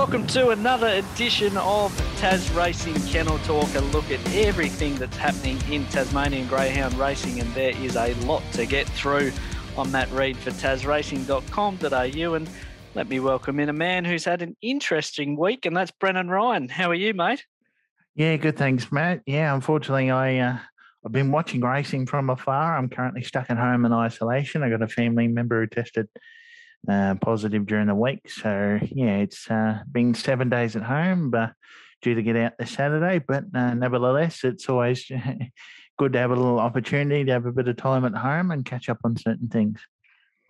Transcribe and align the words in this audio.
Welcome 0.00 0.26
to 0.28 0.48
another 0.48 0.86
edition 0.86 1.54
of 1.58 1.94
Tas 2.16 2.50
Racing 2.52 2.94
Kennel 3.08 3.38
Talk, 3.40 3.74
a 3.74 3.80
look 3.80 4.10
at 4.10 4.34
everything 4.34 4.94
that's 4.94 5.18
happening 5.18 5.58
in 5.70 5.84
Tasmanian 5.88 6.48
Greyhound 6.48 6.94
racing, 6.94 7.38
and 7.38 7.52
there 7.52 7.76
is 7.76 7.96
a 7.96 8.14
lot 8.24 8.42
to 8.54 8.64
get 8.64 8.88
through. 8.88 9.30
I'm 9.76 9.92
Matt 9.92 10.10
Reid 10.10 10.38
for 10.38 10.52
tasracing.com.au, 10.52 12.34
and 12.34 12.50
let 12.94 13.10
me 13.10 13.20
welcome 13.20 13.60
in 13.60 13.68
a 13.68 13.74
man 13.74 14.06
who's 14.06 14.24
had 14.24 14.40
an 14.40 14.56
interesting 14.62 15.36
week, 15.36 15.66
and 15.66 15.76
that's 15.76 15.90
Brennan 15.90 16.30
Ryan. 16.30 16.70
How 16.70 16.88
are 16.88 16.94
you, 16.94 17.12
mate? 17.12 17.44
Yeah, 18.14 18.34
good. 18.36 18.56
Thanks, 18.56 18.90
Matt. 18.90 19.20
Yeah, 19.26 19.54
unfortunately, 19.54 20.10
I 20.10 20.38
uh, 20.38 20.58
I've 21.04 21.12
been 21.12 21.30
watching 21.30 21.60
racing 21.60 22.06
from 22.06 22.30
afar. 22.30 22.74
I'm 22.74 22.88
currently 22.88 23.22
stuck 23.22 23.50
at 23.50 23.58
home 23.58 23.84
in 23.84 23.92
isolation. 23.92 24.62
I 24.62 24.70
got 24.70 24.80
a 24.80 24.88
family 24.88 25.28
member 25.28 25.60
who 25.60 25.66
tested 25.66 26.08
uh, 26.88 27.14
positive 27.16 27.66
during 27.66 27.86
the 27.86 27.94
week. 27.94 28.30
So 28.30 28.78
yeah, 28.82 29.16
it's 29.18 29.50
uh, 29.50 29.80
been 29.90 30.14
seven 30.14 30.48
days 30.48 30.76
at 30.76 30.82
home, 30.82 31.30
but 31.30 31.52
due 32.02 32.14
to 32.14 32.22
get 32.22 32.36
out 32.36 32.52
this 32.58 32.72
Saturday. 32.72 33.18
But 33.26 33.44
uh, 33.54 33.74
nevertheless, 33.74 34.44
it's 34.44 34.68
always 34.68 35.10
good 35.98 36.12
to 36.12 36.18
have 36.18 36.30
a 36.30 36.36
little 36.36 36.58
opportunity 36.58 37.24
to 37.24 37.32
have 37.32 37.46
a 37.46 37.52
bit 37.52 37.68
of 37.68 37.76
time 37.76 38.04
at 38.04 38.14
home 38.14 38.50
and 38.50 38.64
catch 38.64 38.88
up 38.88 38.98
on 39.04 39.16
certain 39.16 39.48
things. 39.48 39.80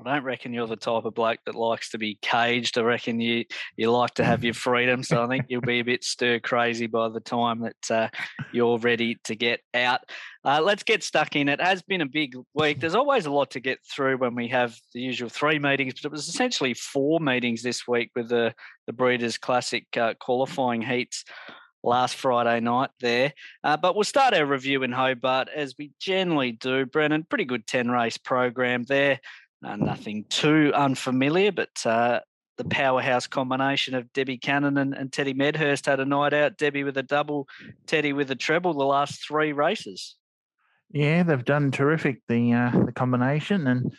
I 0.01 0.15
don't 0.15 0.25
reckon 0.25 0.55
you're 0.55 0.67
the 0.67 0.77
type 0.77 1.05
of 1.05 1.15
bloke 1.15 1.41
that 1.45 1.55
likes 1.55 1.91
to 1.91 1.99
be 1.99 2.19
caged. 2.23 2.79
I 2.79 2.83
reckon 2.83 3.21
you 3.21 3.45
you 3.77 3.91
like 3.91 4.15
to 4.15 4.25
have 4.25 4.43
your 4.43 4.55
freedom. 4.67 5.03
So 5.03 5.23
I 5.23 5.27
think 5.27 5.47
you'll 5.49 5.61
be 5.61 5.81
a 5.81 5.85
bit 5.85 6.05
stir 6.05 6.41
crazy 6.41 6.87
by 6.87 7.09
the 7.09 7.21
time 7.21 7.61
that 7.61 7.91
uh, 7.91 8.09
you're 8.53 8.79
ready 8.79 9.17
to 9.25 9.35
get 9.35 9.61
out. 9.75 10.01
Uh, 10.45 10.61
let's 10.63 10.83
get 10.83 11.03
stuck 11.03 11.37
in. 11.37 11.49
It 11.49 11.61
has 11.61 11.83
been 11.83 12.01
a 12.01 12.07
big 12.07 12.35
week. 12.55 12.81
There's 12.81 12.95
always 12.95 13.27
a 13.27 13.31
lot 13.31 13.51
to 13.51 13.61
get 13.61 13.79
through 13.85 14.17
when 14.17 14.35
we 14.35 14.49
have 14.49 14.75
the 14.95 15.01
usual 15.01 15.29
three 15.29 15.59
meetings, 15.59 15.95
but 15.95 16.09
it 16.09 16.13
was 16.13 16.29
essentially 16.29 16.73
four 16.73 17.21
meetings 17.21 17.63
this 17.63 17.87
week 17.87 18.11
with 18.17 18.29
the 18.29 18.55
the 18.87 18.93
Breeders' 18.95 19.39
Classic 19.39 19.85
uh, 19.97 20.15
qualifying 20.19 20.83
heats 20.83 21.25
last 21.83 22.17
Friday 22.17 22.61
night 22.61 22.91
there. 23.01 23.33
Uh, 23.65 23.77
but 23.77 23.95
we'll 23.95 24.05
start 24.05 24.35
our 24.35 24.47
review 24.47 24.83
in 24.83 24.93
Hobart 24.93 25.49
as 25.55 25.75
we 25.79 25.93
generally 25.99 26.53
do. 26.53 26.87
Brennan, 26.87 27.25
pretty 27.25 27.45
good 27.45 27.67
10 27.67 27.91
race 27.91 28.19
program 28.19 28.85
there. 28.85 29.21
Uh, 29.65 29.77
nothing 29.77 30.25
too 30.31 30.73
unfamiliar, 30.75 31.53
but 31.53 31.85
uh, 31.85 32.21
the 32.57 32.65
powerhouse 32.65 33.27
combination 33.27 33.95
of 33.95 34.13
Debbie 34.13 34.39
Cannon 34.39 34.79
and, 34.79 34.95
and, 34.95 35.13
Teddy 35.13 35.35
Medhurst 35.35 35.87
had 35.87 36.01
a 36.01 36.05
night 36.05 36.33
out. 36.33 36.57
Debbie 36.57 36.85
with 36.85 36.97
a 36.97 37.03
double, 37.03 37.49
Teddy 37.87 38.13
with 38.13 38.31
a 38.31 38.35
treble 38.35 38.75
the 38.75 38.85
last 38.85 39.27
three 39.27 39.53
races. 39.53 40.17
Yeah, 40.93 41.23
they've 41.23 41.45
done 41.45 41.71
terrific, 41.71 42.23
the, 42.29 42.53
uh, 42.53 42.71
the 42.87 42.93
combination. 42.93 43.67
And 43.67 43.93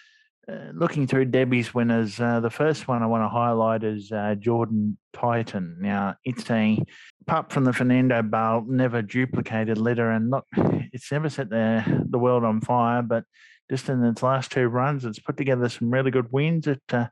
uh, 0.48 0.72
looking 0.73 1.08
through 1.08 1.26
Debbie's 1.26 1.73
winners, 1.73 2.20
uh, 2.20 2.39
the 2.39 2.50
first 2.50 2.88
one 2.88 3.02
I 3.02 3.08
want 3.08 3.23
to 3.23 3.30
highlight 3.30 3.84
is 3.84 4.12
uh, 4.12 4.36
Jordan 4.38 4.98
Titan. 5.14 5.78
Now, 5.80 6.16
it's 6.26 6.50
a 6.50 6.84
pup 7.28 7.52
from 7.52 7.64
the 7.64 7.73
Fernando 7.73 8.22
Bale, 8.22 8.66
never 8.67 9.02
duplicated 9.02 9.78
litter, 9.78 10.12
and 10.12 10.30
look, 10.30 10.45
it's 10.92 11.12
never 11.12 11.30
set 11.30 11.50
the, 11.50 12.06
the 12.09 12.20
world 12.20 12.44
on 12.44 12.62
fire, 12.62 13.02
but 13.02 13.23
just 13.72 13.88
in 13.88 14.03
its 14.03 14.22
last 14.22 14.52
two 14.52 14.67
runs. 14.67 15.05
It's 15.05 15.19
put 15.19 15.38
together 15.38 15.69
some 15.69 15.91
really 15.91 16.11
good 16.11 16.30
wins. 16.31 16.67
It 16.67 16.81
uh, 16.91 17.08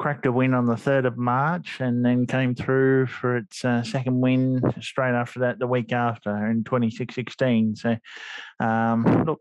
cracked 0.00 0.26
a 0.26 0.32
win 0.32 0.52
on 0.52 0.66
the 0.66 0.74
3rd 0.74 1.06
of 1.06 1.16
March 1.16 1.78
and 1.78 2.04
then 2.04 2.26
came 2.26 2.56
through 2.56 3.06
for 3.06 3.36
its 3.36 3.64
uh, 3.64 3.84
second 3.84 4.20
win 4.20 4.60
straight 4.80 5.14
after 5.14 5.40
that, 5.40 5.60
the 5.60 5.66
week 5.68 5.92
after 5.92 6.48
in 6.48 6.64
2616. 6.64 7.76
So, 7.76 7.96
um, 8.58 9.24
look, 9.24 9.40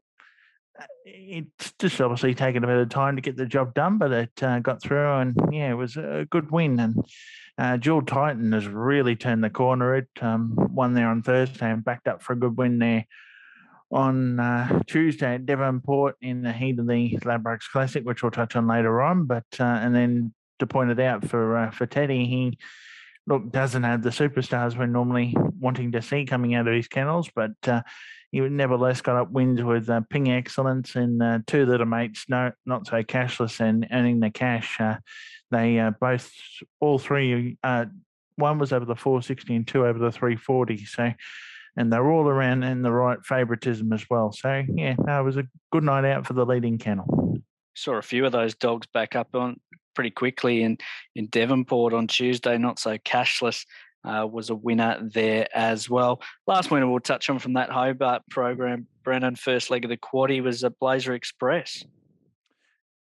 it's 1.04 1.74
just 1.80 2.00
obviously 2.00 2.36
taken 2.36 2.64
a 2.64 2.68
bit 2.68 2.78
of 2.78 2.90
time 2.90 3.16
to 3.16 3.24
get 3.24 3.38
the 3.38 3.48
job 3.48 3.74
done, 3.74 3.98
but 3.98 4.12
it 4.12 4.44
uh, 4.44 4.60
got 4.60 4.84
through 4.84 5.14
and 5.14 5.36
yeah, 5.52 5.72
it 5.72 5.76
was 5.76 5.98
a 5.98 6.28
good 6.30 6.52
win. 6.52 6.80
And 6.80 7.04
uh, 7.58 7.78
Jewel 7.78 8.04
Titan 8.04 8.52
has 8.52 8.68
really 8.68 9.16
turned 9.16 9.44
the 9.44 9.50
corner. 9.50 9.96
It 9.96 10.10
um, 10.22 10.54
won 10.56 10.94
there 10.94 11.10
on 11.10 11.24
Thursday 11.24 11.72
and 11.72 11.84
backed 11.84 12.08
up 12.08 12.22
for 12.22 12.34
a 12.34 12.40
good 12.40 12.56
win 12.56 12.78
there 12.78 13.08
on 13.92 14.40
uh, 14.40 14.80
Tuesday 14.88 15.36
at 15.36 15.46
Devonport 15.46 16.16
in 16.22 16.42
the 16.42 16.52
heat 16.52 16.80
of 16.80 16.88
the 16.88 17.18
Ladbrokes 17.20 17.70
Classic, 17.72 18.04
which 18.04 18.24
we'll 18.24 18.32
touch 18.32 18.56
on 18.56 18.68
later 18.68 19.02
on. 19.02 19.26
But 19.26 19.46
uh, 19.60 19.64
and 19.64 19.94
then 19.94 20.34
to 20.60 20.68
point 20.68 20.92
it 20.92 21.00
out 21.00 21.28
for 21.28 21.58
uh, 21.58 21.72
for 21.72 21.86
Teddy, 21.86 22.26
he 22.26 22.58
look 23.28 23.52
doesn't 23.52 23.84
have 23.84 24.02
the 24.02 24.10
superstars 24.10 24.78
we're 24.78 24.88
normally 24.88 25.36
wanting 25.60 25.92
to 25.92 26.02
see 26.02 26.26
coming 26.26 26.56
out 26.56 26.68
of 26.68 26.74
his 26.74 26.88
kennels, 26.88 27.30
but 27.36 27.52
uh, 27.68 27.82
he 28.32 28.40
nevertheless 28.40 29.02
got 29.02 29.18
up 29.18 29.32
wins 29.32 29.62
with 29.62 29.90
uh, 29.90 30.02
Ping 30.10 30.32
Excellence 30.32 30.96
and 30.96 31.22
uh, 31.22 31.40
two 31.46 31.66
little 31.66 31.86
mates, 31.86 32.26
no, 32.30 32.52
not 32.66 32.88
so 32.88 33.04
cashless 33.04 33.60
and 33.60 33.88
earning 33.92 34.22
the 34.22 34.32
cash. 34.32 34.80
they 35.52 35.92
both, 36.00 36.32
all 36.80 36.98
three, 36.98 37.58
one 38.38 38.58
was 38.58 38.72
over 38.74 38.86
the 38.86 38.96
460 38.96 39.56
and 39.56 39.68
two 39.68 39.86
over 39.86 40.00
the 40.00 40.12
340. 40.12 40.86
So 40.86 41.12
and 41.78 41.92
they're 41.92 42.10
all 42.10 42.28
around 42.28 42.64
in 42.64 42.82
the 42.82 42.92
right 42.92 43.24
favoritism 43.24 43.92
as 43.94 44.06
well. 44.10 44.32
So 44.32 44.64
yeah, 44.76 44.96
no, 45.00 45.22
it 45.22 45.24
was 45.24 45.38
a 45.38 45.48
good 45.72 45.84
night 45.84 46.06
out 46.06 46.26
for 46.26 46.34
the 46.34 46.46
leading 46.46 46.78
kennel. 46.78 47.40
Saw 47.76 47.96
a 47.96 48.02
few 48.02 48.26
of 48.26 48.32
those 48.32 48.56
dogs 48.56 48.88
back 48.94 49.16
up 49.16 49.36
on 49.36 49.60
pretty 49.96 50.12
quickly 50.12 50.64
in 50.64 50.78
in 51.16 51.28
Devonport 51.28 51.94
on 51.94 52.08
Tuesday. 52.08 52.58
Not 52.58 52.80
so 52.80 52.98
cashless. 52.98 53.66
Uh, 54.04 54.26
was 54.26 54.50
a 54.50 54.56
winner 54.56 54.98
there 55.00 55.48
as 55.54 55.88
well. 55.88 56.24
Last 56.48 56.72
winner 56.72 56.90
we'll 56.90 57.00
touch 57.00 57.30
on 57.30 57.38
from 57.38 57.54
that 57.54 57.70
Hobart 57.70 58.24
program, 58.32 58.88
Brennan. 59.04 59.36
First 59.36 59.70
leg 59.70 59.86
of 59.86 59.90
the 59.90 59.98
quad, 59.98 60.32
he 60.32 60.42
was 60.42 60.64
a 60.64 60.72
Blazer 60.72 61.14
Express. 61.14 61.84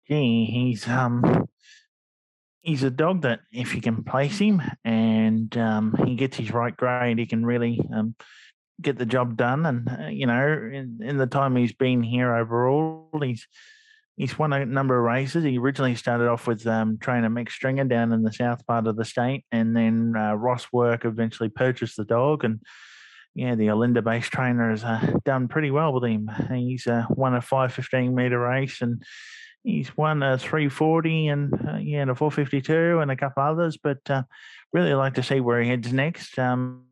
Gee, 0.09 0.47
he's 0.47 0.89
um 0.89 1.47
he's 2.63 2.83
a 2.83 2.91
dog 2.91 3.23
that 3.23 3.41
if 3.53 3.75
you 3.75 3.81
can 3.81 4.05
place 4.05 4.39
him 4.39 4.61
and 4.85 5.57
um, 5.57 5.95
he 6.05 6.15
gets 6.15 6.37
his 6.37 6.53
right 6.53 6.77
grade, 6.77 7.19
he 7.19 7.27
can 7.27 7.45
really 7.45 7.81
um, 7.95 8.15
get 8.81 8.99
the 8.99 9.07
job 9.07 9.37
done. 9.37 9.67
And 9.67 9.89
uh, 9.89 10.07
you 10.09 10.27
know, 10.27 10.47
in, 10.73 11.01
in 11.03 11.19
the 11.19 11.27
time 11.27 11.57
he's 11.57 11.73
been 11.73 12.03
here 12.03 12.35
overall, 12.35 13.11
he's 13.23 13.47
he's 14.17 14.39
won 14.39 14.53
a 14.53 14.65
number 14.67 14.99
of 14.99 15.05
races. 15.05 15.45
He 15.45 15.59
originally 15.59 15.95
started 15.95 16.29
off 16.29 16.47
with 16.47 16.67
um, 16.67 16.99
trainer 16.99 17.31
Mick 17.31 17.51
Stringer 17.51 17.85
down 17.85 18.13
in 18.13 18.23
the 18.23 18.33
south 18.33 18.67
part 18.67 18.87
of 18.87 18.97
the 18.97 19.05
state, 19.05 19.45
and 19.53 19.77
then 19.77 20.15
uh, 20.17 20.35
Ross 20.35 20.67
Work 20.73 21.05
eventually 21.05 21.49
purchased 21.49 21.97
the 21.97 22.05
dog. 22.05 22.45
And 22.45 22.61
yeah, 23.35 23.55
the 23.55 23.67
Olinda-based 23.69 24.33
trainer 24.33 24.71
has 24.71 24.85
uh, 24.85 25.15
done 25.25 25.49
pretty 25.49 25.71
well 25.71 25.93
with 25.93 26.05
him. 26.05 26.31
He's 26.53 26.87
uh, 26.87 27.05
won 27.11 27.35
a 27.35 27.41
515 27.41 28.15
meter 28.15 28.39
race 28.39 28.83
and. 28.83 29.03
He's 29.65 29.95
won 29.97 30.23
a 30.23 30.39
340 30.39 31.29
and 31.29 31.53
uh, 31.53 31.77
yeah, 31.77 32.01
and 32.01 32.11
a 32.11 32.15
452 32.15 33.01
and 33.01 33.11
a 33.11 33.17
couple 33.17 33.43
others, 33.43 33.77
but 33.77 33.99
uh, 34.09 34.23
really 34.73 34.95
like 34.95 35.15
to 35.15 35.23
see 35.23 35.41
where 35.41 35.61
he 35.61 35.69
heads 35.69 35.93
next. 35.93 36.39
Um, 36.39 36.85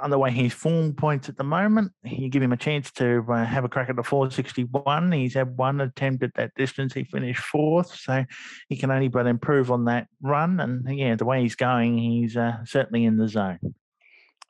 on 0.00 0.10
the 0.10 0.18
way 0.18 0.30
his 0.30 0.52
form 0.52 0.92
points 0.92 1.28
at 1.28 1.36
the 1.36 1.44
moment, 1.44 1.92
you 2.04 2.28
give 2.28 2.42
him 2.42 2.52
a 2.52 2.56
chance 2.56 2.90
to 2.92 3.24
uh, 3.28 3.44
have 3.44 3.64
a 3.64 3.68
crack 3.68 3.88
at 3.88 3.96
the 3.96 4.02
461. 4.02 5.12
He's 5.12 5.34
had 5.34 5.56
one 5.56 5.80
attempt 5.80 6.22
at 6.22 6.34
that 6.34 6.54
distance. 6.56 6.92
He 6.92 7.04
finished 7.04 7.40
fourth, 7.40 7.94
so 7.94 8.24
he 8.68 8.76
can 8.76 8.90
only 8.90 9.08
but 9.08 9.26
improve 9.26 9.70
on 9.70 9.86
that 9.86 10.08
run. 10.20 10.60
And 10.60 10.98
yeah, 10.98 11.14
the 11.16 11.24
way 11.24 11.42
he's 11.42 11.56
going, 11.56 11.98
he's 11.98 12.36
uh, 12.36 12.64
certainly 12.64 13.04
in 13.04 13.16
the 13.16 13.28
zone. 13.28 13.58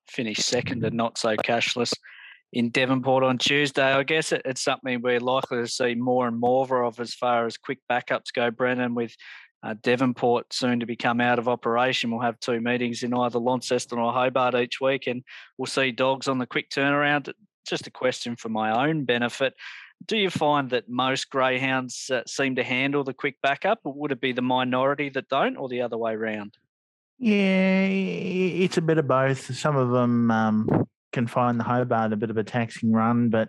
Finished 0.08 0.42
second 0.42 0.84
and 0.84 0.96
not 0.96 1.18
so 1.18 1.36
cashless 1.36 1.92
in 2.52 2.70
Devonport 2.70 3.22
on 3.22 3.38
Tuesday. 3.38 3.92
I 3.92 4.02
guess 4.02 4.32
it, 4.32 4.42
it's 4.44 4.62
something 4.62 5.02
we're 5.02 5.20
likely 5.20 5.58
to 5.58 5.68
see 5.68 5.94
more 5.94 6.26
and 6.26 6.38
more 6.38 6.84
of 6.84 7.00
as 7.00 7.14
far 7.14 7.46
as 7.46 7.56
quick 7.56 7.78
backups 7.90 8.32
go, 8.34 8.50
Brennan, 8.50 8.94
with 8.94 9.14
uh, 9.62 9.74
Devonport 9.82 10.52
soon 10.52 10.80
to 10.80 10.86
become 10.86 11.20
out 11.20 11.38
of 11.38 11.48
operation. 11.48 12.10
We'll 12.10 12.20
have 12.20 12.40
two 12.40 12.60
meetings 12.60 13.02
in 13.02 13.14
either 13.14 13.38
Launceston 13.38 13.98
or 13.98 14.12
Hobart 14.12 14.54
each 14.54 14.80
week, 14.80 15.06
and 15.06 15.22
we'll 15.58 15.66
see 15.66 15.92
dogs 15.92 16.28
on 16.28 16.38
the 16.38 16.46
quick 16.46 16.70
turnaround. 16.70 17.32
Just 17.66 17.86
a 17.86 17.90
question 17.90 18.36
for 18.36 18.48
my 18.48 18.86
own 18.86 19.04
benefit. 19.04 19.54
Do 20.06 20.16
you 20.16 20.30
find 20.30 20.70
that 20.70 20.88
most 20.88 21.30
greyhounds 21.30 22.10
uh, 22.10 22.22
seem 22.26 22.56
to 22.56 22.64
handle 22.64 23.02
the 23.02 23.14
quick 23.14 23.36
backup, 23.42 23.80
or 23.84 23.94
would 23.94 24.12
it 24.12 24.20
be 24.20 24.32
the 24.32 24.42
minority 24.42 25.08
that 25.10 25.28
don't, 25.28 25.56
or 25.56 25.68
the 25.68 25.80
other 25.80 25.96
way 25.96 26.12
around? 26.12 26.56
Yeah, 27.18 27.86
it's 27.86 28.76
a 28.76 28.82
bit 28.82 28.98
of 28.98 29.08
both. 29.08 29.56
Some 29.56 29.76
of 29.76 29.90
them 29.90 30.30
um, 30.30 30.86
can 31.12 31.26
find 31.26 31.58
the 31.58 31.64
Hobart 31.64 32.12
a 32.12 32.16
bit 32.16 32.30
of 32.30 32.36
a 32.36 32.44
taxing 32.44 32.92
run, 32.92 33.30
but 33.30 33.48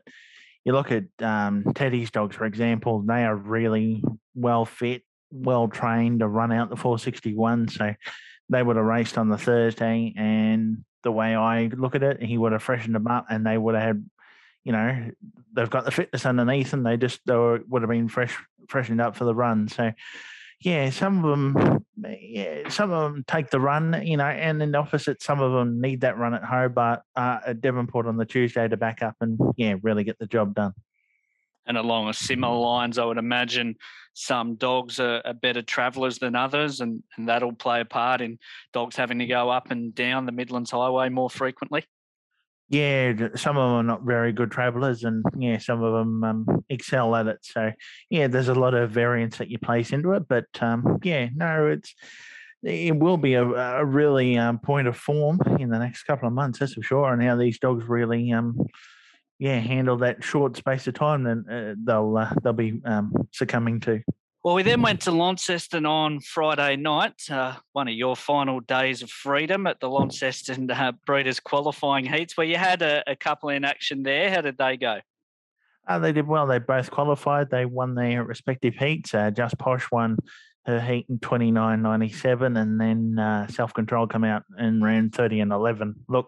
you 0.64 0.74
look 0.74 0.92
at 0.92 1.06
um, 1.22 1.66
Teddy's 1.76 2.12
dogs, 2.12 2.36
for 2.36 2.46
example, 2.46 3.02
they 3.06 3.24
are 3.24 3.36
really 3.36 4.04
well 4.36 4.66
fit 4.66 5.04
well 5.32 5.68
trained 5.68 6.20
to 6.20 6.28
run 6.28 6.52
out 6.52 6.70
the 6.70 6.76
461. 6.76 7.70
So 7.70 7.94
they 8.50 8.64
would 8.64 8.76
have 8.76 8.86
raced 8.86 9.18
on 9.18 9.30
the 9.30 9.38
Thursday, 9.38 10.14
and 10.16 10.84
the 11.04 11.12
way 11.12 11.36
I 11.36 11.68
look 11.68 11.96
at 11.96 12.04
it, 12.04 12.22
he 12.22 12.38
would 12.38 12.52
have 12.52 12.64
freshened 12.64 12.96
them 12.96 13.08
up, 13.08 13.28
and 13.30 13.46
they 13.46 13.58
would 13.58 13.76
have 13.76 13.84
had, 13.84 14.10
you 14.64 14.72
know, 14.72 15.12
they've 15.54 15.70
got 15.70 15.86
the 15.86 15.92
fitness 15.92 16.26
underneath, 16.26 16.74
and 16.74 16.86
they 16.86 16.98
just 16.98 17.20
they 17.26 17.36
were, 17.36 17.62
would 17.68 17.82
have 17.82 17.90
been 17.90 18.08
fresh 18.08 18.38
freshened 18.70 19.02
up 19.02 19.16
for 19.16 19.26
the 19.26 19.36
run. 19.36 19.68
So. 19.68 19.92
Yeah, 20.62 20.90
some 20.90 21.24
of 21.24 21.30
them, 21.30 21.86
yeah, 22.20 22.68
some 22.70 22.92
of 22.92 23.14
them 23.14 23.24
take 23.28 23.52
the 23.52 23.60
run, 23.60 24.02
you 24.04 24.18
know, 24.18 24.26
and 24.26 24.60
in 24.60 24.72
the 24.72 24.80
opposite, 24.80 25.22
some 25.22 25.40
of 25.40 25.52
them 25.52 25.80
need 25.80 26.02
that 26.02 26.18
run 26.18 26.34
at 26.34 26.44
Hobart, 26.44 27.02
uh, 27.16 27.38
at 27.46 27.62
Devonport 27.62 28.08
on 28.08 28.18
the 28.18 28.26
Tuesday 28.26 28.68
to 28.68 28.76
back 28.76 29.04
up 29.04 29.14
and 29.22 29.40
yeah, 29.56 29.76
really 29.84 30.04
get 30.04 30.18
the 30.18 30.26
job 30.26 30.56
done. 30.56 30.74
And 31.68 31.78
along 31.78 32.10
a 32.10 32.14
similar 32.14 32.58
lines, 32.58 32.98
I 32.98 33.06
would 33.06 33.18
imagine 33.18 33.76
some 34.14 34.56
dogs 34.56 35.00
are, 35.00 35.22
are 35.26 35.34
better 35.34 35.62
travellers 35.62 36.18
than 36.18 36.36
others, 36.36 36.82
and, 36.82 37.04
and 37.18 37.30
that'll 37.30 37.54
play 37.54 37.82
a 37.82 37.86
part 37.86 38.22
in 38.22 38.40
dogs 38.74 38.96
having 38.96 39.20
to 39.20 39.28
go 39.28 39.50
up 39.50 39.70
and 39.70 39.94
down 39.94 40.26
the 40.26 40.32
Midlands 40.32 40.72
Highway 40.72 41.10
more 41.10 41.30
frequently. 41.30 41.86
Yeah, 42.70 43.30
some 43.36 43.58
of 43.58 43.70
them 43.70 43.78
are 43.78 43.84
not 43.84 44.04
very 44.04 44.34
good 44.34 44.52
travellers, 44.52 45.04
and 45.04 45.24
yeah, 45.38 45.58
some 45.58 45.84
of 45.84 45.94
them 45.94 46.24
um, 46.24 46.66
excel 46.68 47.16
at 47.16 47.28
it. 47.28 47.38
So 47.42 47.72
yeah, 48.10 48.28
there's 48.28 48.50
a 48.50 48.56
lot 48.56 48.74
of 48.74 48.92
variance 48.92 49.38
that 49.38 49.50
you 49.50 49.58
place 49.58 49.94
into 49.94 50.12
it, 50.14 50.28
but 50.28 50.46
um, 50.60 51.00
yeah, 51.04 51.30
no, 51.34 51.68
it's 51.68 51.94
it 52.64 52.98
will 52.98 53.18
be 53.18 53.36
a, 53.36 53.46
a 53.46 53.86
really 53.86 54.38
um, 54.38 54.60
point 54.60 54.88
of 54.88 54.98
form 54.98 55.40
in 55.60 55.70
the 55.70 55.80
next 55.80 56.04
couple 56.04 56.28
of 56.28 56.34
months, 56.34 56.60
that's 56.60 56.74
for 56.74 56.82
sure, 56.82 57.14
and 57.14 57.24
how 57.24 57.36
these 57.38 57.60
dogs 57.60 57.86
really, 57.88 58.32
um, 58.34 58.58
yeah, 59.40 59.60
handle 59.60 59.98
that 59.98 60.24
short 60.24 60.58
space 60.58 60.88
of 60.88 60.94
time. 60.94 61.24
Then 61.24 61.46
uh, 61.50 61.76
they'll 61.84 62.18
uh, 62.18 62.34
they'll 62.44 62.54
be 62.54 62.82
um, 62.86 63.14
succumbing 63.32 63.80
to. 63.82 64.02
Well, 64.44 64.56
we 64.56 64.64
then 64.64 64.82
went 64.82 65.02
to 65.02 65.12
Launceston 65.12 65.86
on 65.86 66.22
Friday 66.22 66.78
night, 66.78 67.22
uh, 67.30 67.56
one 67.74 67.90
of 67.90 67.96
your 67.96 68.16
final 68.16 68.62
days 68.62 69.02
of 69.02 69.10
freedom 69.10 69.68
at 69.68 69.82
the 69.82 69.90
Launceston 69.90 70.72
uh, 70.72 70.94
Breeders' 71.06 71.42
qualifying 71.42 72.06
heats, 72.06 72.38
where 72.38 72.48
you 72.48 72.56
had 72.56 72.82
a, 72.82 73.04
a, 73.08 73.16
couple 73.16 73.50
in 73.50 73.66
action 73.66 74.04
there. 74.04 74.32
How 74.32 74.40
did 74.40 74.58
they 74.58 74.78
go? 74.78 75.02
Uh, 75.86 76.00
they 76.00 76.14
did 76.14 76.28
well. 76.28 76.48
They 76.48 76.60
both 76.60 76.90
qualified. 76.90 77.50
They 77.50 77.66
won 77.66 77.96
their 77.96 78.24
respective 78.24 78.76
heats. 78.76 79.14
Uh, 79.14 79.32
Just 79.32 79.58
Posh 79.58 79.92
won 79.92 80.18
her 80.66 80.80
heat 80.80 81.08
in 81.10 81.18
29.97 81.20 82.60
and 82.60 82.80
then 82.80 83.18
uh, 83.18 83.48
self 83.48 83.74
control 83.74 84.06
come 84.06 84.26
out 84.26 84.44
and 84.58 84.84
ran 84.84 85.10
30 85.10 85.40
and 85.40 85.52
11 85.52 85.96
look 86.10 86.28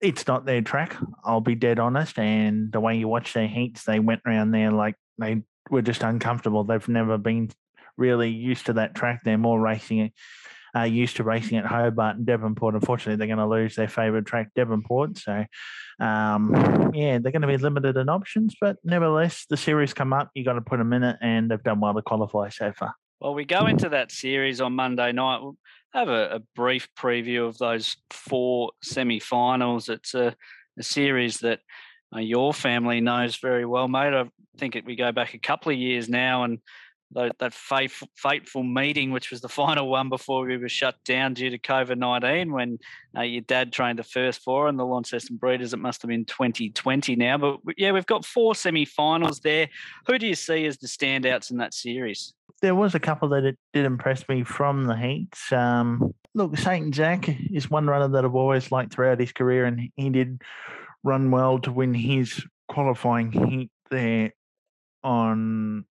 it's 0.00 0.26
not 0.26 0.46
their 0.46 0.62
track 0.62 0.96
i'll 1.24 1.40
be 1.40 1.54
dead 1.54 1.78
honest 1.78 2.18
and 2.18 2.72
the 2.72 2.80
way 2.80 2.96
you 2.96 3.08
watch 3.08 3.32
their 3.32 3.48
heats 3.48 3.84
they 3.84 3.98
went 3.98 4.20
around 4.26 4.50
there 4.50 4.70
like 4.70 4.94
they 5.18 5.42
were 5.70 5.82
just 5.82 6.02
uncomfortable 6.02 6.64
they've 6.64 6.88
never 6.88 7.18
been 7.18 7.50
really 7.96 8.30
used 8.30 8.66
to 8.66 8.72
that 8.74 8.94
track 8.94 9.20
they're 9.24 9.38
more 9.38 9.60
racing 9.60 10.12
uh, 10.76 10.82
used 10.82 11.16
to 11.16 11.24
racing 11.24 11.58
at 11.58 11.66
Hobart 11.66 12.16
and 12.16 12.26
Devonport. 12.26 12.74
Unfortunately, 12.74 13.16
they're 13.16 13.34
going 13.34 13.38
to 13.38 13.52
lose 13.52 13.74
their 13.74 13.88
favourite 13.88 14.26
track, 14.26 14.50
Devonport. 14.54 15.18
So, 15.18 15.44
um, 15.98 16.92
yeah, 16.94 17.18
they're 17.18 17.32
going 17.32 17.42
to 17.42 17.48
be 17.48 17.56
limited 17.56 17.96
in 17.96 18.08
options, 18.08 18.54
but 18.60 18.76
nevertheless, 18.84 19.46
the 19.48 19.56
series 19.56 19.92
come 19.92 20.12
up. 20.12 20.30
You 20.34 20.44
got 20.44 20.54
to 20.54 20.60
put 20.60 20.78
them 20.78 20.92
in 20.92 21.02
it, 21.02 21.16
and 21.20 21.50
they've 21.50 21.62
done 21.62 21.80
well 21.80 21.94
to 21.94 22.02
qualify 22.02 22.48
so 22.50 22.72
far. 22.72 22.94
Well, 23.20 23.34
we 23.34 23.44
go 23.44 23.66
into 23.66 23.90
that 23.90 24.12
series 24.12 24.60
on 24.60 24.74
Monday 24.74 25.12
night. 25.12 25.42
Have 25.92 26.08
a, 26.08 26.36
a 26.36 26.38
brief 26.54 26.88
preview 26.96 27.48
of 27.48 27.58
those 27.58 27.96
four 28.10 28.70
semi-finals. 28.82 29.88
It's 29.88 30.14
a, 30.14 30.36
a 30.78 30.82
series 30.82 31.38
that 31.38 31.60
uh, 32.14 32.20
your 32.20 32.54
family 32.54 33.00
knows 33.00 33.36
very 33.36 33.66
well, 33.66 33.88
mate. 33.88 34.14
I 34.14 34.24
think 34.58 34.76
it, 34.76 34.84
we 34.84 34.94
go 34.94 35.10
back 35.10 35.34
a 35.34 35.38
couple 35.38 35.72
of 35.72 35.78
years 35.78 36.08
now, 36.08 36.44
and 36.44 36.58
that, 37.12 37.36
that 37.38 37.52
fateful, 37.52 38.08
fateful 38.16 38.62
meeting, 38.62 39.10
which 39.10 39.30
was 39.30 39.40
the 39.40 39.48
final 39.60 39.88
one 39.88 40.08
before 40.08 40.46
we 40.46 40.56
were 40.56 40.68
shut 40.68 40.96
down 41.04 41.34
due 41.34 41.50
to 41.50 41.58
COVID 41.58 41.98
19, 41.98 42.52
when 42.52 42.78
uh, 43.16 43.22
your 43.22 43.42
dad 43.42 43.72
trained 43.72 43.98
the 43.98 44.04
first 44.04 44.42
four 44.42 44.68
and 44.68 44.78
the 44.78 44.86
Launceston 44.86 45.36
Breeders. 45.36 45.72
It 45.72 45.78
must 45.78 46.02
have 46.02 46.08
been 46.08 46.24
2020 46.24 47.16
now. 47.16 47.38
But 47.38 47.58
yeah, 47.76 47.92
we've 47.92 48.06
got 48.06 48.24
four 48.24 48.54
semi 48.54 48.84
finals 48.84 49.40
there. 49.40 49.68
Who 50.06 50.18
do 50.18 50.26
you 50.26 50.34
see 50.34 50.66
as 50.66 50.78
the 50.78 50.86
standouts 50.86 51.50
in 51.50 51.58
that 51.58 51.74
series? 51.74 52.34
There 52.62 52.74
was 52.74 52.94
a 52.94 53.00
couple 53.00 53.30
that 53.30 53.44
it 53.44 53.58
did 53.72 53.84
impress 53.84 54.28
me 54.28 54.44
from 54.44 54.84
the 54.84 54.96
heats. 54.96 55.52
Um, 55.52 56.14
look, 56.34 56.56
Saint 56.56 56.92
Jack 56.92 57.28
is 57.28 57.70
one 57.70 57.86
runner 57.86 58.08
that 58.08 58.24
I've 58.24 58.34
always 58.34 58.70
liked 58.70 58.92
throughout 58.92 59.20
his 59.20 59.32
career, 59.32 59.64
and 59.64 59.90
he 59.96 60.10
did 60.10 60.42
run 61.02 61.30
well 61.30 61.58
to 61.60 61.72
win 61.72 61.94
his 61.94 62.44
qualifying 62.68 63.32
heat 63.32 63.70
there 63.90 64.32
on 65.02 65.84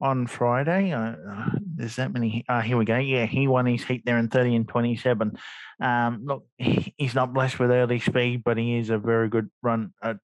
on 0.00 0.26
Friday. 0.26 0.92
Uh, 0.92 1.14
there's 1.60 1.96
that 1.96 2.12
many. 2.12 2.44
Uh, 2.48 2.60
here 2.60 2.76
we 2.76 2.84
go. 2.84 2.96
Yeah, 2.96 3.26
he 3.26 3.46
won 3.46 3.66
his 3.66 3.84
heat 3.84 4.02
there 4.04 4.18
in 4.18 4.28
30 4.28 4.56
and 4.56 4.68
27. 4.68 5.36
Um, 5.80 6.22
look, 6.24 6.46
he's 6.56 7.14
not 7.14 7.34
blessed 7.34 7.58
with 7.58 7.70
early 7.70 8.00
speed, 8.00 8.42
but 8.44 8.56
he 8.56 8.78
is 8.78 8.90
a 8.90 8.98
very 8.98 9.28
good 9.28 9.50
run, 9.62 9.92
a 10.02 10.16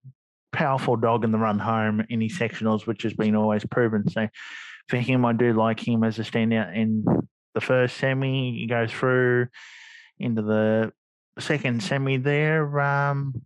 powerful 0.52 0.96
dog 0.96 1.24
in 1.24 1.32
the 1.32 1.38
run 1.38 1.58
home 1.58 2.04
in 2.08 2.20
his 2.20 2.38
sectionals, 2.38 2.86
which 2.86 3.02
has 3.02 3.12
been 3.12 3.36
always 3.36 3.64
proven. 3.66 4.08
So 4.08 4.28
for 4.88 4.96
him, 4.98 5.24
I 5.24 5.32
do 5.32 5.52
like 5.52 5.86
him 5.86 6.04
as 6.04 6.18
a 6.18 6.22
standout 6.22 6.74
in 6.74 7.04
the 7.54 7.60
first 7.60 7.96
semi. 7.96 8.58
He 8.58 8.66
goes 8.66 8.92
through 8.92 9.48
into 10.18 10.42
the 10.42 10.92
second 11.38 11.82
semi 11.82 12.16
there. 12.16 12.80
Um, 12.80 13.42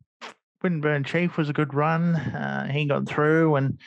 Winburn 0.62 1.04
Chief 1.04 1.36
was 1.36 1.48
a 1.48 1.54
good 1.54 1.74
run. 1.74 2.16
Uh, 2.16 2.68
he 2.70 2.84
got 2.84 3.08
through, 3.08 3.56
and 3.56 3.78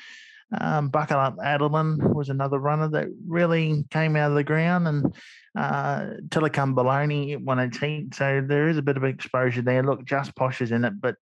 um, 0.59 0.89
Buckle 0.89 1.19
Up 1.19 1.37
Adeline 1.43 1.99
was 2.13 2.29
another 2.29 2.57
runner 2.57 2.89
that 2.89 3.07
really 3.27 3.85
came 3.91 4.15
out 4.15 4.31
of 4.31 4.35
the 4.35 4.43
ground. 4.43 4.87
And 4.87 5.15
uh, 5.57 6.05
Tillicum 6.29 6.75
Baloney 6.75 7.39
won 7.39 7.59
its 7.59 7.77
heat. 7.77 8.15
So 8.15 8.43
there 8.45 8.69
is 8.69 8.77
a 8.77 8.81
bit 8.81 8.97
of 8.97 9.03
exposure 9.03 9.61
there. 9.61 9.83
Look, 9.83 10.05
Just 10.05 10.35
Posh 10.35 10.61
is 10.61 10.71
in 10.71 10.85
it, 10.85 10.99
but 10.99 11.15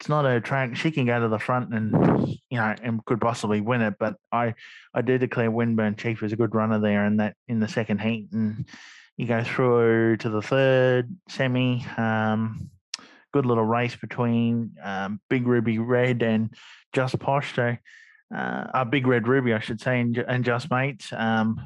it's 0.00 0.08
not 0.08 0.24
a 0.24 0.40
track. 0.40 0.76
She 0.76 0.90
can 0.90 1.04
go 1.04 1.20
to 1.20 1.28
the 1.28 1.38
front 1.38 1.74
and 1.74 1.92
you 2.48 2.58
know 2.58 2.74
and 2.82 3.04
could 3.04 3.20
possibly 3.20 3.60
win 3.60 3.82
it. 3.82 3.94
But 3.98 4.16
I 4.32 4.54
I 4.94 5.02
do 5.02 5.18
declare 5.18 5.50
Winburn 5.50 5.96
Chief 5.96 6.22
is 6.22 6.32
a 6.32 6.36
good 6.36 6.54
runner 6.54 6.80
there 6.80 7.04
in 7.04 7.18
that 7.18 7.36
in 7.48 7.60
the 7.60 7.68
second 7.68 8.00
heat, 8.00 8.28
and 8.32 8.64
you 9.18 9.26
go 9.26 9.44
through 9.44 10.16
to 10.18 10.30
the 10.30 10.40
third 10.40 11.14
semi. 11.28 11.84
Um, 11.98 12.70
good 13.32 13.44
little 13.44 13.64
race 13.64 13.94
between 13.94 14.72
um, 14.82 15.20
Big 15.28 15.46
Ruby 15.46 15.78
Red 15.78 16.22
and 16.22 16.52
Just 16.94 17.18
Posh. 17.18 17.54
So 17.54 17.76
uh, 18.34 18.64
a 18.72 18.84
Big 18.86 19.06
Red 19.06 19.28
Ruby, 19.28 19.52
I 19.52 19.60
should 19.60 19.80
say, 19.80 20.00
and, 20.00 20.16
and 20.16 20.44
Just 20.44 20.70
Mates. 20.70 21.12
Um, 21.12 21.60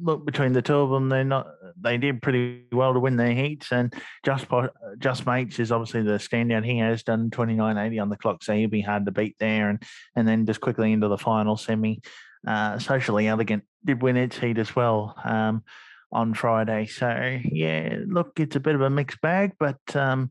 look 0.00 0.24
between 0.24 0.52
the 0.52 0.62
two 0.62 0.76
of 0.76 0.90
them, 0.90 1.08
they're 1.08 1.24
not. 1.24 1.46
They 1.80 1.98
did 1.98 2.22
pretty 2.22 2.64
well 2.72 2.94
to 2.94 3.00
win 3.00 3.16
their 3.16 3.34
heats, 3.34 3.72
and 3.72 3.92
just 4.24 4.46
just 4.98 5.26
mates 5.26 5.58
is 5.58 5.72
obviously 5.72 6.02
the 6.02 6.12
standout. 6.12 6.64
He 6.64 6.78
has 6.78 7.02
done 7.02 7.30
twenty 7.30 7.54
nine 7.54 7.78
eighty 7.78 7.98
on 7.98 8.08
the 8.08 8.16
clock, 8.16 8.42
so 8.42 8.54
he'll 8.54 8.68
be 8.68 8.80
hard 8.80 9.06
to 9.06 9.12
beat 9.12 9.36
there. 9.38 9.70
And 9.70 9.82
and 10.14 10.26
then 10.26 10.46
just 10.46 10.60
quickly 10.60 10.92
into 10.92 11.08
the 11.08 11.18
final 11.18 11.56
semi, 11.56 12.00
uh, 12.46 12.78
socially 12.78 13.26
elegant 13.28 13.64
did 13.84 14.02
win 14.02 14.16
its 14.16 14.38
heat 14.38 14.58
as 14.58 14.74
well 14.74 15.14
um, 15.24 15.62
on 16.12 16.34
Friday. 16.34 16.86
So 16.86 17.38
yeah, 17.44 17.98
look, 18.06 18.38
it's 18.38 18.56
a 18.56 18.60
bit 18.60 18.74
of 18.74 18.80
a 18.80 18.90
mixed 18.90 19.20
bag, 19.20 19.52
but. 19.58 19.80
Um, 19.94 20.30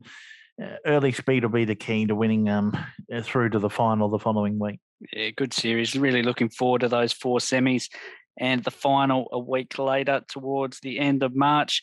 early 0.86 1.12
speed 1.12 1.44
will 1.44 1.50
be 1.50 1.66
the 1.66 1.74
key 1.74 2.06
to 2.06 2.14
winning 2.14 2.48
um, 2.48 2.74
through 3.22 3.50
to 3.50 3.58
the 3.58 3.68
final 3.68 4.08
the 4.08 4.18
following 4.18 4.58
week. 4.58 4.80
Yeah, 5.12 5.28
good 5.36 5.52
series. 5.52 5.94
Really 5.94 6.22
looking 6.22 6.48
forward 6.48 6.80
to 6.80 6.88
those 6.88 7.12
four 7.12 7.40
semis 7.40 7.90
and 8.38 8.64
the 8.64 8.70
final 8.70 9.28
a 9.32 9.38
week 9.38 9.78
later 9.78 10.22
towards 10.28 10.80
the 10.80 10.98
end 10.98 11.22
of 11.22 11.34
March. 11.34 11.82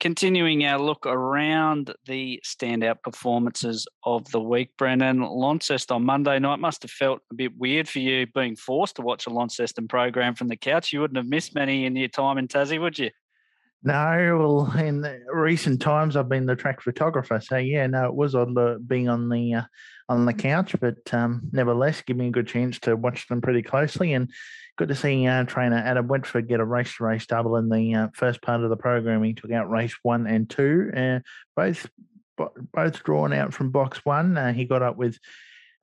Continuing 0.00 0.66
our 0.66 0.78
look 0.78 1.06
around 1.06 1.94
the 2.06 2.42
standout 2.44 3.02
performances 3.02 3.86
of 4.04 4.30
the 4.32 4.40
week, 4.40 4.76
Brennan. 4.76 5.22
Launceston 5.22 5.94
on 5.94 6.04
Monday 6.04 6.38
night 6.38 6.58
must 6.58 6.82
have 6.82 6.90
felt 6.90 7.20
a 7.30 7.34
bit 7.34 7.52
weird 7.56 7.88
for 7.88 7.98
you 7.98 8.26
being 8.26 8.54
forced 8.54 8.96
to 8.96 9.02
watch 9.02 9.26
a 9.26 9.30
Launceston 9.30 9.88
program 9.88 10.34
from 10.34 10.48
the 10.48 10.58
couch. 10.58 10.92
You 10.92 11.00
wouldn't 11.00 11.16
have 11.16 11.26
missed 11.26 11.54
many 11.54 11.86
in 11.86 11.96
your 11.96 12.08
time 12.08 12.36
in 12.36 12.48
Tassie, 12.48 12.80
would 12.80 12.98
you? 12.98 13.10
No, 13.82 14.36
well, 14.72 14.78
in 14.78 15.06
recent 15.32 15.80
times 15.80 16.16
I've 16.16 16.28
been 16.28 16.46
the 16.46 16.56
track 16.56 16.82
photographer, 16.82 17.40
so 17.40 17.56
yeah, 17.56 17.86
no, 17.86 18.06
it 18.06 18.14
was 18.14 18.34
odd 18.34 18.56
being 18.88 19.08
on 19.08 19.28
the 19.28 19.54
uh, 19.54 19.62
on 20.08 20.24
the 20.24 20.32
couch, 20.32 20.74
but 20.80 21.12
um, 21.12 21.42
nevertheless, 21.52 22.02
give 22.02 22.16
me 22.16 22.28
a 22.28 22.32
good 22.32 22.46
chance 22.46 22.78
to 22.80 22.96
watch 22.96 23.28
them 23.28 23.42
pretty 23.42 23.62
closely, 23.62 24.14
and 24.14 24.30
good 24.76 24.88
to 24.88 24.94
see 24.94 25.26
uh, 25.26 25.44
trainer 25.44 25.76
Adam 25.76 26.08
Wentford 26.08 26.48
get 26.48 26.60
a 26.60 26.64
race 26.64 26.96
to 26.96 27.04
race 27.04 27.26
double 27.26 27.56
in 27.56 27.68
the 27.68 27.94
uh, 27.94 28.08
first 28.14 28.40
part 28.40 28.62
of 28.62 28.70
the 28.70 28.76
program. 28.76 29.22
He 29.22 29.34
took 29.34 29.52
out 29.52 29.70
race 29.70 29.94
one 30.02 30.26
and 30.26 30.48
two, 30.48 30.90
uh, 30.96 31.18
both 31.54 31.88
both 32.72 33.02
drawn 33.02 33.32
out 33.32 33.52
from 33.52 33.70
box 33.70 34.04
one. 34.04 34.38
Uh, 34.38 34.52
he 34.52 34.64
got 34.64 34.82
up 34.82 34.96
with 34.96 35.18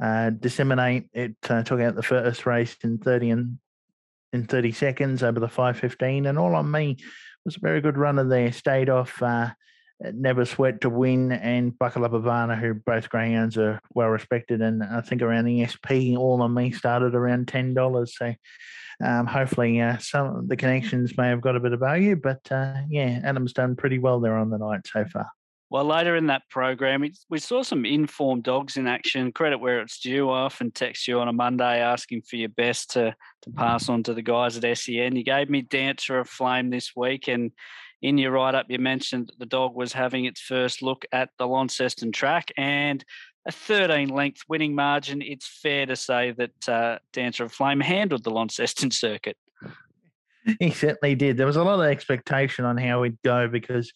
uh, 0.02 0.32
disseminate. 0.32 1.10
It 1.14 1.36
uh, 1.48 1.64
took 1.64 1.80
out 1.80 1.96
the 1.96 2.02
first 2.02 2.46
race 2.46 2.76
in 2.84 2.98
thirty 2.98 3.30
and 3.30 3.60
in 4.34 4.46
thirty 4.48 4.72
seconds 4.72 5.22
over 5.22 5.40
the 5.40 5.48
five 5.48 5.78
fifteen, 5.78 6.26
and 6.26 6.40
all 6.40 6.56
on 6.56 6.72
me 6.72 6.98
was 7.44 7.58
a 7.58 7.60
very 7.60 7.82
good 7.82 7.98
runner 7.98 8.24
there. 8.24 8.52
Stayed 8.52 8.90
off. 8.90 9.22
Never 10.02 10.46
Sweat 10.46 10.82
to 10.82 10.90
win 10.90 11.32
and 11.32 11.78
Buckle 11.78 12.06
Up 12.06 12.12
Ivana, 12.12 12.60
who 12.60 12.74
both 12.74 13.10
greyhounds 13.10 13.58
are 13.58 13.80
well 13.94 14.10
respected. 14.10 14.62
And 14.62 14.84
I 14.84 15.02
think 15.02 15.22
around 15.22 15.46
the 15.46 15.66
SP, 15.66 16.18
all 16.18 16.42
on 16.42 16.54
me 16.54 16.72
started 16.72 17.16
around 17.16 17.48
$10. 17.48 18.10
So 18.10 18.34
um, 19.04 19.26
hopefully 19.26 19.80
uh, 19.82 19.98
some 19.98 20.36
of 20.36 20.48
the 20.48 20.58
connections 20.58 21.18
may 21.18 21.30
have 21.30 21.42
got 21.42 21.56
a 21.56 21.60
bit 21.60 21.74
of 21.74 21.80
value. 21.80 22.16
But 22.16 22.42
uh, 22.52 22.82
yeah, 22.90 23.22
Adam's 23.24 23.54
done 23.54 23.76
pretty 23.76 24.00
well 24.00 24.20
there 24.20 24.38
on 24.38 24.50
the 24.50 24.58
night 24.58 24.82
so 24.86 25.06
far. 25.06 25.28
Well, 25.72 25.86
later 25.86 26.16
in 26.16 26.28
that 26.28 26.48
program, 26.50 27.04
we 27.30 27.40
saw 27.40 27.64
some 27.64 27.86
informed 27.86 28.44
dogs 28.44 28.78
in 28.78 28.88
action. 28.88 29.32
Credit 29.32 29.58
where 29.58 29.82
it's 29.82 30.00
due. 30.00 30.30
I 30.30 30.42
often 30.42 30.72
text 30.72 31.08
you 31.08 31.20
on 31.20 31.28
a 31.28 31.34
Monday 31.34 31.80
asking 31.80 32.22
for 32.22 32.36
your 32.36 32.50
best 32.50 32.92
to 32.92 33.16
to 33.42 33.50
pass 33.50 33.90
on 33.90 34.04
to 34.04 34.14
the 34.14 34.22
guys 34.22 34.58
at 34.58 34.78
SEN. 34.78 35.16
You 35.16 35.24
gave 35.24 35.50
me 35.50 35.62
Dancer 35.64 36.20
of 36.20 36.30
Flame 36.30 36.70
this 36.70 36.96
week, 36.96 37.28
and 37.28 37.52
in 38.06 38.20
your 38.20 38.32
write 38.32 38.54
up, 38.54 38.68
you 38.70 38.78
mentioned 38.78 39.32
the 39.40 39.48
dog 39.48 39.74
was 39.74 39.92
having 39.92 40.26
its 40.26 40.40
first 40.40 40.84
look 40.84 41.06
at 41.12 41.30
the 41.40 41.48
Launceston 41.48 42.12
track, 42.12 42.52
and 42.56 43.04
a 43.48 43.52
13 43.52 44.10
length 44.10 44.44
winning 44.48 44.76
margin, 44.76 45.24
it's 45.24 45.48
fair 45.48 45.88
to 45.88 45.96
say 45.96 46.32
that 46.38 46.70
uh, 46.70 47.00
Dancer 47.14 47.46
of 47.46 47.52
Flame 47.52 47.80
handled 47.80 48.24
the 48.24 48.30
Launceston 48.30 48.92
circuit. 48.92 49.38
He 50.60 50.70
certainly 50.70 51.16
did. 51.16 51.36
There 51.36 51.48
was 51.48 51.56
a 51.56 51.64
lot 51.64 51.80
of 51.80 51.86
expectation 51.88 52.64
on 52.64 52.78
how 52.78 53.02
he'd 53.02 53.18
go 53.24 53.48
because 53.48 53.92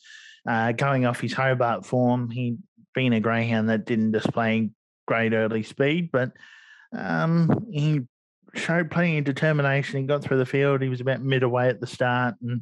uh, 0.47 0.71
going 0.71 1.05
off 1.05 1.19
his 1.21 1.33
Hobart 1.33 1.85
form, 1.85 2.31
he'd 2.31 2.57
been 2.95 3.13
a 3.13 3.19
greyhound 3.19 3.69
that 3.69 3.85
didn't 3.85 4.11
display 4.11 4.71
great 5.07 5.33
early 5.33 5.61
speed, 5.61 6.09
but 6.11 6.31
um, 6.97 7.67
he 7.71 8.01
showed 8.55 8.89
plenty 8.89 9.19
of 9.19 9.25
determination. 9.25 9.99
He 9.99 10.07
got 10.07 10.23
through 10.23 10.39
the 10.39 10.47
field. 10.47 10.81
He 10.81 10.89
was 10.89 11.01
about 11.01 11.21
midway 11.21 11.69
at 11.69 11.79
the 11.79 11.85
start 11.85 12.33
and 12.41 12.61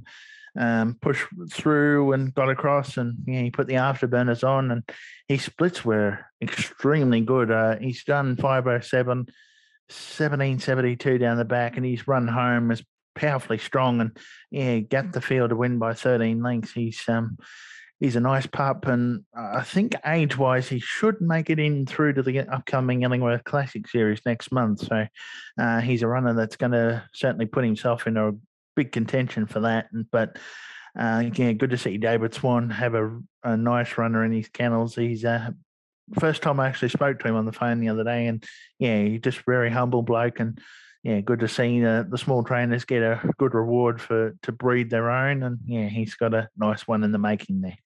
um, 0.58 0.98
pushed 1.02 1.28
through 1.52 2.14
and 2.14 2.34
got 2.34 2.50
across. 2.50 2.98
And 2.98 3.16
yeah, 3.26 3.42
he 3.42 3.52
put 3.52 3.68
the 3.68 3.76
afterburners 3.76 4.48
on, 4.48 4.72
and 4.72 4.84
his 5.28 5.44
splits 5.44 5.84
were 5.84 6.26
extremely 6.42 7.22
good. 7.22 7.52
Uh, 7.52 7.78
he's 7.78 8.04
done 8.04 8.36
507, 8.36 9.18
1772 9.18 11.18
down 11.18 11.38
the 11.38 11.46
back, 11.46 11.78
and 11.78 11.86
he's 11.86 12.08
run 12.08 12.28
home 12.28 12.70
was 12.70 12.84
powerfully 13.16 13.58
strong. 13.58 14.02
And 14.02 14.18
yeah, 14.52 14.80
got 14.80 15.12
the 15.12 15.22
field 15.22 15.50
to 15.50 15.56
win 15.56 15.80
by 15.80 15.94
13 15.94 16.42
lengths. 16.42 16.72
He's 16.72 17.02
um, 17.08 17.38
he's 18.00 18.16
a 18.16 18.22
nice 18.22 18.46
pup, 18.46 18.88
and 18.88 19.24
I 19.36 19.64
think 19.64 19.96
age 20.06 20.38
wise, 20.38 20.70
he 20.70 20.80
should 20.80 21.22
make 21.22 21.50
it 21.50 21.60
in 21.60 21.86
through 21.86 22.14
to 22.14 22.24
the 22.24 22.40
upcoming 22.40 23.04
Ellingworth 23.04 23.44
Classic 23.44 23.88
Series 23.88 24.22
next 24.26 24.52
month. 24.52 24.88
So 24.88 25.08
uh, 25.60 25.82
he's 25.82 26.04
a 26.04 26.08
runner 26.08 26.34
that's 26.34 26.56
going 26.56 26.74
to 26.74 27.04
certainly 27.14 27.48
put 27.48 27.66
himself 27.66 28.08
in 28.08 28.18
a 28.18 28.32
big 28.78 28.94
contention 28.94 29.48
for 29.48 29.60
that. 29.62 29.90
But 30.12 30.38
uh, 30.98 31.24
yeah, 31.34 31.52
good 31.52 31.72
to 31.72 31.78
see 31.78 31.98
David 31.98 32.34
Swan 32.34 32.70
have 32.70 32.94
a, 32.94 33.20
a 33.44 33.58
nice 33.58 33.98
runner 33.98 34.24
in 34.24 34.32
his 34.32 34.48
kennels. 34.48 34.96
He's 34.96 35.26
uh, 35.26 35.50
first 36.20 36.42
time 36.42 36.62
I 36.62 36.68
actually 36.68 36.90
spoke 36.90 37.20
to 37.20 37.28
him 37.28 37.36
on 37.36 37.46
the 37.46 37.52
phone 37.52 37.82
the 37.82 37.90
other 37.90 38.06
day, 38.06 38.28
and 38.28 38.44
yeah, 38.80 39.04
he's 39.04 39.22
just 39.22 39.42
very 39.46 39.70
humble 39.70 40.04
bloke 40.04 40.40
and 40.40 40.62
yeah, 41.04 41.22
good 41.22 41.40
to 41.40 41.48
see 41.48 41.86
uh, 41.86 42.04
the 42.04 42.18
small 42.18 42.44
trainers 42.44 42.84
get 42.84 43.02
a 43.02 43.22
good 43.38 43.54
reward 43.54 44.02
for 44.02 44.36
to 44.44 44.52
breed 44.52 44.90
their 44.90 45.10
own, 45.10 45.44
and 45.44 45.60
yeah, 45.66 45.88
he's 45.88 46.16
got 46.16 46.34
a 46.34 46.50
nice 46.58 46.88
one 46.88 47.04
in 47.04 47.12
the 47.12 47.18
making 47.18 47.62
there. 47.62 47.78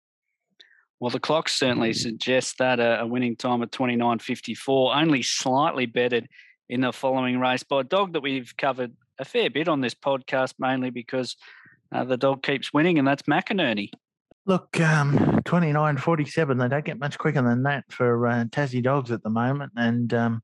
Well, 1.00 1.12
the 1.12 1.20
clock 1.20 1.50
certainly 1.50 1.94
suggests 1.94 2.56
that 2.60 2.80
a, 2.80 3.02
a 3.02 3.08
winning 3.08 3.36
time 3.36 3.62
of 3.62 3.72
29.54, 3.72 4.96
only 4.96 5.24
slightly 5.24 5.88
bettered 5.88 6.28
in 6.70 6.82
the 6.82 6.94
following 6.94 7.40
race 7.40 7.64
by 7.64 7.82
a 7.82 7.84
dog 7.84 8.14
that 8.14 8.22
we've 8.22 8.56
covered 8.56 8.94
a 9.22 9.26
fair 9.26 9.50
bit 9.50 9.70
on 9.70 9.80
this 9.80 9.94
podcast, 9.94 10.56
mainly 10.60 10.90
because 10.90 11.38
uh, 11.94 12.04
the 12.04 12.18
dog 12.18 12.44
keeps 12.44 12.74
winning, 12.74 12.98
and 12.98 13.08
that's 13.08 13.24
McInerney. 13.24 13.92
Look, 14.48 14.80
um, 14.80 15.40
29 15.46 15.98
47, 15.98 16.58
they 16.58 16.68
don't 16.68 16.84
get 16.84 17.00
much 17.00 17.18
quicker 17.20 17.44
than 17.44 17.64
that 17.64 17.86
for 17.90 18.28
uh, 18.28 18.46
Tassie 18.46 18.84
dogs 18.84 19.12
at 19.12 19.22
the 19.22 19.30
moment. 19.30 19.74
And 19.76 20.12
um, 20.16 20.42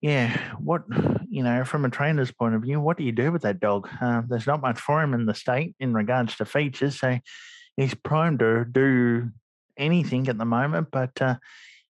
yeah, 0.00 0.36
what, 0.58 0.82
you 1.28 1.44
know, 1.44 1.64
from 1.64 1.84
a 1.84 1.90
trainer's 1.90 2.32
point 2.32 2.56
of 2.56 2.62
view, 2.62 2.80
what 2.80 2.98
do 2.98 3.04
you 3.04 3.12
do 3.12 3.30
with 3.30 3.42
that 3.42 3.60
dog? 3.60 3.88
Uh, 4.00 4.22
there's 4.28 4.48
not 4.48 4.60
much 4.60 4.80
for 4.80 5.00
him 5.00 5.14
in 5.14 5.24
the 5.24 5.34
state 5.34 5.76
in 5.78 5.94
regards 5.94 6.36
to 6.36 6.44
features. 6.44 6.98
So 6.98 7.20
he's 7.76 7.94
primed 7.94 8.40
to 8.40 8.64
do 8.64 9.30
anything 9.76 10.26
at 10.26 10.36
the 10.36 10.44
moment, 10.44 10.88
but 10.90 11.22
uh, 11.22 11.36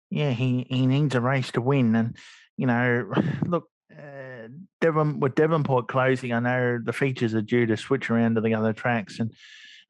yeah, 0.09 0.31
he, 0.31 0.65
he 0.69 0.87
needs 0.87 1.13
a 1.13 1.21
race 1.21 1.51
to 1.51 1.61
win. 1.61 1.93
And, 1.93 2.15
you 2.55 2.67
know, 2.67 3.11
look, 3.45 3.65
uh, 4.01 4.47
Devon 4.79 5.19
with 5.19 5.35
Devonport 5.35 5.87
closing, 5.87 6.33
I 6.33 6.39
know 6.39 6.79
the 6.83 6.93
features 6.93 7.33
are 7.35 7.41
due 7.41 7.65
to 7.67 7.77
switch 7.77 8.09
around 8.09 8.35
to 8.35 8.41
the 8.41 8.53
other 8.53 8.73
tracks. 8.73 9.19
And 9.19 9.31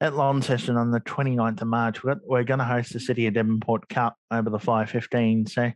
at 0.00 0.14
Launceston 0.14 0.76
on 0.76 0.90
the 0.90 1.00
29th 1.00 1.62
of 1.62 1.68
March, 1.68 2.02
we're, 2.02 2.20
we're 2.24 2.44
going 2.44 2.58
to 2.58 2.64
host 2.64 2.92
the 2.92 3.00
City 3.00 3.26
of 3.26 3.34
Devonport 3.34 3.88
Cup 3.88 4.16
over 4.30 4.50
the 4.50 4.58
515. 4.58 5.46
So 5.46 5.72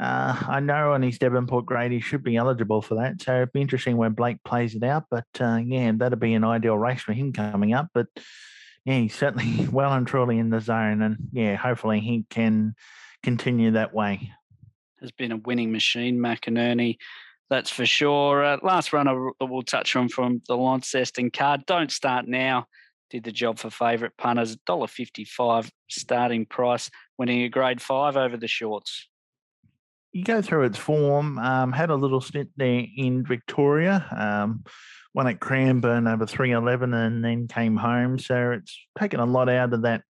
uh, 0.00 0.44
I 0.48 0.60
know 0.60 0.92
on 0.92 1.02
his 1.02 1.18
Devonport 1.18 1.66
grade 1.66 1.92
he 1.92 2.00
should 2.00 2.22
be 2.22 2.36
eligible 2.36 2.82
for 2.82 2.96
that. 2.96 3.22
So 3.22 3.34
it'd 3.34 3.52
be 3.52 3.62
interesting 3.62 3.96
where 3.96 4.10
Blake 4.10 4.44
plays 4.44 4.74
it 4.74 4.84
out. 4.84 5.04
But 5.10 5.26
uh, 5.40 5.60
yeah, 5.64 5.92
that'd 5.94 6.20
be 6.20 6.34
an 6.34 6.44
ideal 6.44 6.76
race 6.76 7.00
for 7.00 7.14
him 7.14 7.32
coming 7.32 7.72
up. 7.72 7.88
But 7.94 8.08
yeah, 8.84 9.00
he's 9.00 9.14
certainly 9.14 9.66
well 9.72 9.92
and 9.92 10.06
truly 10.06 10.38
in 10.38 10.50
the 10.50 10.60
zone, 10.60 11.02
and 11.02 11.16
yeah, 11.32 11.56
hopefully 11.56 12.00
he 12.00 12.24
can 12.30 12.74
continue 13.22 13.72
that 13.72 13.94
way. 13.94 14.32
Has 15.00 15.12
been 15.12 15.32
a 15.32 15.36
winning 15.36 15.72
machine, 15.72 16.18
McInerney. 16.18 16.98
That's 17.48 17.70
for 17.70 17.86
sure. 17.86 18.44
Uh, 18.44 18.58
last 18.62 18.92
runner 18.92 19.30
we'll 19.40 19.62
touch 19.62 19.94
on 19.94 20.08
from 20.08 20.42
the 20.48 20.56
Launceston 20.56 21.30
card. 21.30 21.64
Don't 21.66 21.92
start 21.92 22.26
now. 22.26 22.66
Did 23.10 23.24
the 23.24 23.32
job 23.32 23.58
for 23.58 23.70
favourite 23.70 24.16
punters. 24.16 24.56
$1.55 24.68 25.70
starting 25.88 26.46
price, 26.46 26.90
winning 27.18 27.42
a 27.42 27.48
grade 27.48 27.80
five 27.80 28.16
over 28.16 28.36
the 28.36 28.48
shorts. 28.48 29.08
You 30.12 30.24
go 30.24 30.42
through 30.42 30.64
its 30.64 30.78
form. 30.78 31.38
Um, 31.38 31.72
had 31.72 31.90
a 31.90 31.94
little 31.94 32.20
stint 32.20 32.50
there 32.56 32.84
in 32.96 33.24
Victoria. 33.24 34.06
Um, 34.16 34.64
won 35.14 35.28
at 35.28 35.40
Cranbourne 35.40 36.08
over 36.08 36.26
311 36.26 36.94
and 36.94 37.24
then 37.24 37.48
came 37.48 37.76
home. 37.76 38.18
So 38.18 38.52
it's 38.52 38.76
taken 38.98 39.20
a 39.20 39.26
lot 39.26 39.48
out 39.48 39.72
of 39.72 39.82
that 39.82 40.02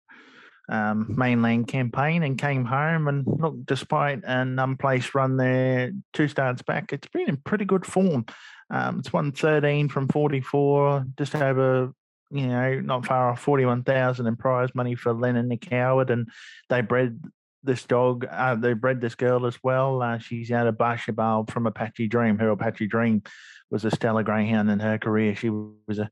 um, 0.69 1.15
mainland 1.17 1.69
campaign 1.69 2.23
and 2.23 2.39
came 2.39 2.65
home. 2.65 3.09
And 3.09 3.25
look, 3.27 3.55
despite 3.65 4.21
an 4.25 4.59
unplaced 4.59 5.15
run 5.15 5.37
there, 5.37 5.93
two 6.13 6.29
starts 6.29 6.63
back, 6.63 6.93
it's 6.93 7.09
been 7.09 7.29
in 7.29 7.37
pretty 7.37 7.65
good 7.65 7.87
form. 7.87 8.27
Um, 8.71 8.99
it's 8.99 9.13
won 9.13 9.33
13 9.33 9.89
from 9.89 10.09
44, 10.09 11.07
just 11.17 11.35
over, 11.37 11.93
you 12.31 12.47
know, 12.49 12.81
not 12.81 13.07
far 13.07 13.31
off 13.31 13.41
41,000 13.41 14.27
in 14.27 14.37
prize 14.37 14.75
money 14.75 14.95
for 14.95 15.13
Len 15.13 15.37
and 15.37 15.49
Nick 15.49 15.71
Howard. 15.71 16.11
And 16.11 16.29
they 16.69 16.81
bred 16.81 17.23
this 17.63 17.85
dog, 17.85 18.27
uh, 18.31 18.55
they 18.57 18.73
bred 18.73 19.01
this 19.01 19.15
girl 19.15 19.47
as 19.47 19.59
well. 19.63 20.03
Uh, 20.03 20.19
she's 20.19 20.51
out 20.51 20.67
of 20.67 20.77
Barcia 20.77 21.15
Bale 21.15 21.47
from 21.49 21.67
Apache 21.67 22.09
Dream, 22.09 22.39
her 22.39 22.51
Apache 22.51 22.89
Dream 22.89 23.23
was 23.71 23.85
a 23.85 23.91
stellar 23.91 24.23
greyhound 24.23 24.71
in 24.71 24.81
her 24.81 24.99
career. 24.99 25.35
She 25.35 25.51
was 25.51 25.99
a 25.99 26.09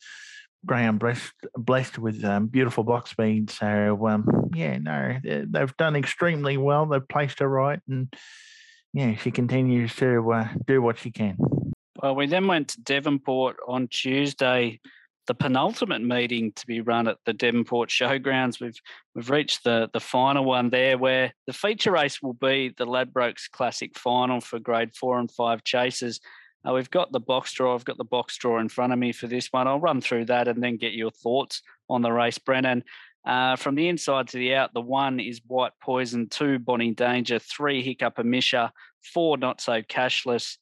greyhound 0.65 1.01
blessed, 1.01 1.33
blessed 1.57 1.99
with 1.99 2.25
um, 2.25 2.47
beautiful 2.47 2.85
box 2.85 3.11
speed. 3.11 3.51
So 3.51 4.07
um, 4.07 4.51
yeah, 4.55 4.79
no, 4.79 5.19
they've 5.23 5.77
done 5.77 5.97
extremely 5.97 6.57
well. 6.57 6.87
They've 6.87 7.07
placed 7.07 7.41
her 7.41 7.49
right, 7.49 7.81
and 7.89 8.13
yeah, 8.93 9.17
she 9.17 9.31
continues 9.31 9.95
to 9.97 10.33
uh, 10.33 10.49
do 10.67 10.81
what 10.81 10.99
she 10.99 11.11
can. 11.11 11.37
Well, 12.03 12.15
we 12.15 12.27
then 12.27 12.47
went 12.47 12.69
to 12.69 12.81
Devonport 12.83 13.57
on 13.67 13.89
Tuesday, 13.89 14.81
the 15.27 15.35
penultimate 15.35 16.03
meeting 16.03 16.53
to 16.53 16.67
be 16.67 16.81
run 16.81 17.09
at 17.09 17.17
the 17.25 17.33
Devonport 17.33 17.89
Showgrounds. 17.89 18.61
We've 18.61 18.79
we've 19.15 19.31
reached 19.31 19.65
the 19.65 19.89
the 19.93 20.01
final 20.01 20.45
one 20.45 20.71
there, 20.71 20.99
where 20.99 21.33
the 21.47 21.53
feature 21.53 21.93
race 21.93 22.23
will 22.23 22.35
be 22.35 22.75
the 22.77 22.87
Ladbrokes 22.87 23.51
Classic 23.51 23.97
Final 23.99 24.41
for 24.41 24.59
Grade 24.59 24.95
Four 24.95 25.19
and 25.19 25.31
Five 25.31 25.65
chasers. 25.65 26.21
Uh, 26.67 26.73
we've 26.73 26.91
got 26.91 27.13
the 27.13 27.21
box 27.21 27.53
draw. 27.53 27.75
I've 27.75 27.85
got 27.85 27.99
the 27.99 28.05
box 28.05 28.37
draw 28.37 28.59
in 28.59 28.69
front 28.69 28.93
of 28.93 28.99
me 28.99 29.13
for 29.13 29.27
this 29.27 29.49
one. 29.53 29.69
I'll 29.69 29.81
run 29.81 30.01
through 30.01 30.27
that 30.27 30.49
and 30.49 30.63
then 30.63 30.77
get 30.77 30.93
your 30.93 31.11
thoughts 31.11 31.63
on 31.89 32.03
the 32.03 32.13
race, 32.13 32.39
Brennan. 32.39 32.85
Uh, 33.27 33.57
from 33.57 33.75
the 33.75 33.89
inside 33.89 34.29
to 34.29 34.39
the 34.39 34.55
out, 34.55 34.75
the 34.75 34.81
one 34.81 35.19
is 35.19 35.41
White 35.47 35.73
Poison, 35.83 36.29
two 36.29 36.59
Bonnie 36.59 36.93
Danger, 36.93 37.39
three 37.39 37.83
Hiccup 37.83 38.17
Amisha, 38.17 38.71
four 39.03 39.39
Not 39.39 39.61
So 39.61 39.81
Cashless, 39.83 40.59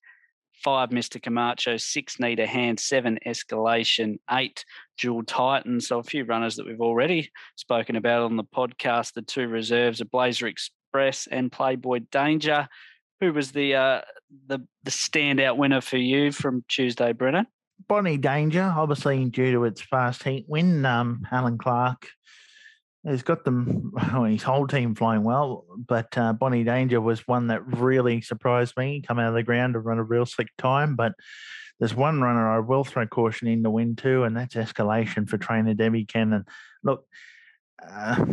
five 0.62 0.90
Mr. 0.90 1.20
Camacho, 1.20 1.76
six 1.76 2.20
Need 2.20 2.38
a 2.38 2.46
Hand, 2.46 2.78
seven 2.78 3.18
Escalation, 3.26 4.18
eight 4.30 4.64
Jewel 4.96 5.24
Titan. 5.24 5.80
So 5.80 5.98
a 5.98 6.04
few 6.04 6.24
runners 6.24 6.56
that 6.56 6.66
we've 6.66 6.80
already 6.80 7.30
spoken 7.56 7.96
about 7.96 8.22
on 8.22 8.36
the 8.36 8.44
podcast. 8.44 9.14
The 9.14 9.22
two 9.22 9.48
reserves 9.48 10.00
are 10.00 10.06
Blazer 10.06 10.46
Express 10.46 11.26
and 11.26 11.50
Playboy 11.50 12.00
Danger. 12.12 12.68
Who 13.20 13.32
was 13.32 13.50
the 13.52 13.74
uh, 13.74 14.00
the 14.46 14.60
the 14.82 14.90
standout 14.90 15.56
winner 15.56 15.80
for 15.80 15.96
you 15.96 16.32
from 16.32 16.64
Tuesday, 16.68 17.12
Brennan? 17.12 17.46
Bonnie 17.88 18.18
Danger, 18.18 18.72
obviously 18.76 19.24
due 19.26 19.52
to 19.52 19.64
its 19.64 19.80
fast 19.80 20.22
heat 20.22 20.44
win. 20.48 20.84
Um, 20.84 21.26
Alan 21.30 21.58
Clark 21.58 22.06
has 23.04 23.22
got 23.22 23.44
them, 23.44 23.92
well, 24.12 24.24
his 24.24 24.42
whole 24.42 24.66
team 24.66 24.94
flying 24.94 25.24
well, 25.24 25.64
but 25.76 26.16
uh, 26.16 26.32
Bonnie 26.32 26.64
Danger 26.64 27.00
was 27.00 27.26
one 27.26 27.48
that 27.48 27.66
really 27.66 28.20
surprised 28.20 28.76
me. 28.76 29.02
Come 29.06 29.18
out 29.18 29.28
of 29.28 29.34
the 29.34 29.42
ground 29.42 29.74
to 29.74 29.80
run 29.80 29.98
a 29.98 30.04
real 30.04 30.26
slick 30.26 30.48
time, 30.58 30.96
but 30.96 31.12
there's 31.78 31.94
one 31.94 32.20
runner 32.20 32.48
I 32.48 32.60
will 32.60 32.84
throw 32.84 33.06
caution 33.06 33.48
in 33.48 33.62
the 33.62 33.70
win 33.70 33.96
too, 33.96 34.24
and 34.24 34.36
that's 34.36 34.54
escalation 34.54 35.28
for 35.28 35.38
trainer 35.38 35.74
Debbie 35.74 36.04
Cannon. 36.04 36.44
Look, 36.84 37.04
uh, 37.84 38.24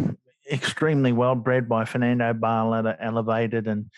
extremely 0.52 1.12
well 1.12 1.36
bred 1.36 1.68
by 1.68 1.86
Fernando 1.86 2.34
Barletta, 2.34 2.96
elevated 3.00 3.68
and 3.68 3.90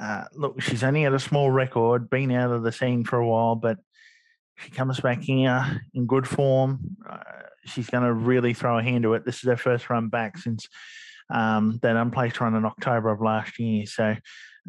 uh, 0.00 0.24
look, 0.34 0.60
she's 0.60 0.84
only 0.84 1.02
had 1.02 1.14
a 1.14 1.18
small 1.18 1.50
record, 1.50 2.10
been 2.10 2.30
out 2.30 2.52
of 2.52 2.62
the 2.62 2.72
scene 2.72 3.04
for 3.04 3.18
a 3.18 3.26
while, 3.26 3.54
but 3.54 3.78
she 4.58 4.70
comes 4.70 5.00
back 5.00 5.22
here 5.22 5.82
in 5.94 6.06
good 6.06 6.28
form. 6.28 6.96
Uh, 7.08 7.18
she's 7.64 7.88
going 7.88 8.04
to 8.04 8.12
really 8.12 8.54
throw 8.54 8.78
a 8.78 8.82
hand 8.82 9.02
to 9.04 9.14
it. 9.14 9.24
This 9.24 9.36
is 9.36 9.44
her 9.44 9.56
first 9.56 9.88
run 9.90 10.08
back 10.08 10.38
since 10.38 10.68
um, 11.30 11.78
that 11.82 11.96
unplaced 11.96 12.40
run 12.40 12.54
in 12.54 12.64
October 12.64 13.10
of 13.10 13.20
last 13.20 13.58
year. 13.58 13.86
So, 13.86 14.16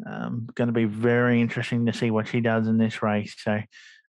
um, 0.06 0.48
going 0.54 0.68
to 0.68 0.72
be 0.72 0.84
very 0.84 1.40
interesting 1.40 1.86
to 1.86 1.92
see 1.92 2.10
what 2.10 2.28
she 2.28 2.40
does 2.40 2.68
in 2.68 2.78
this 2.78 3.02
race. 3.02 3.34
So, 3.38 3.60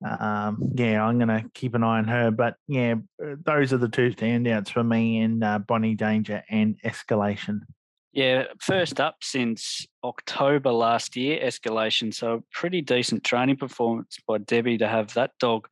um, 0.06 0.58
yeah, 0.74 1.04
I'm 1.04 1.18
going 1.18 1.28
to 1.28 1.48
keep 1.54 1.74
an 1.74 1.84
eye 1.84 1.98
on 1.98 2.08
her. 2.08 2.30
But 2.30 2.56
yeah, 2.68 2.96
those 3.18 3.72
are 3.72 3.78
the 3.78 3.88
two 3.88 4.10
standouts 4.10 4.70
for 4.70 4.84
me 4.84 5.18
in 5.20 5.42
uh, 5.42 5.60
Bonnie 5.60 5.94
Danger 5.94 6.42
and 6.50 6.78
Escalation. 6.82 7.60
Yeah, 8.16 8.44
first 8.60 8.98
up 8.98 9.16
since 9.20 9.86
October 10.02 10.72
last 10.72 11.16
year, 11.16 11.38
escalation. 11.38 12.14
So 12.14 12.44
pretty 12.50 12.80
decent 12.80 13.24
training 13.24 13.58
performance 13.58 14.16
by 14.26 14.38
Debbie 14.38 14.78
to 14.78 14.88
have 14.88 15.12
that 15.12 15.32
dog 15.38 15.68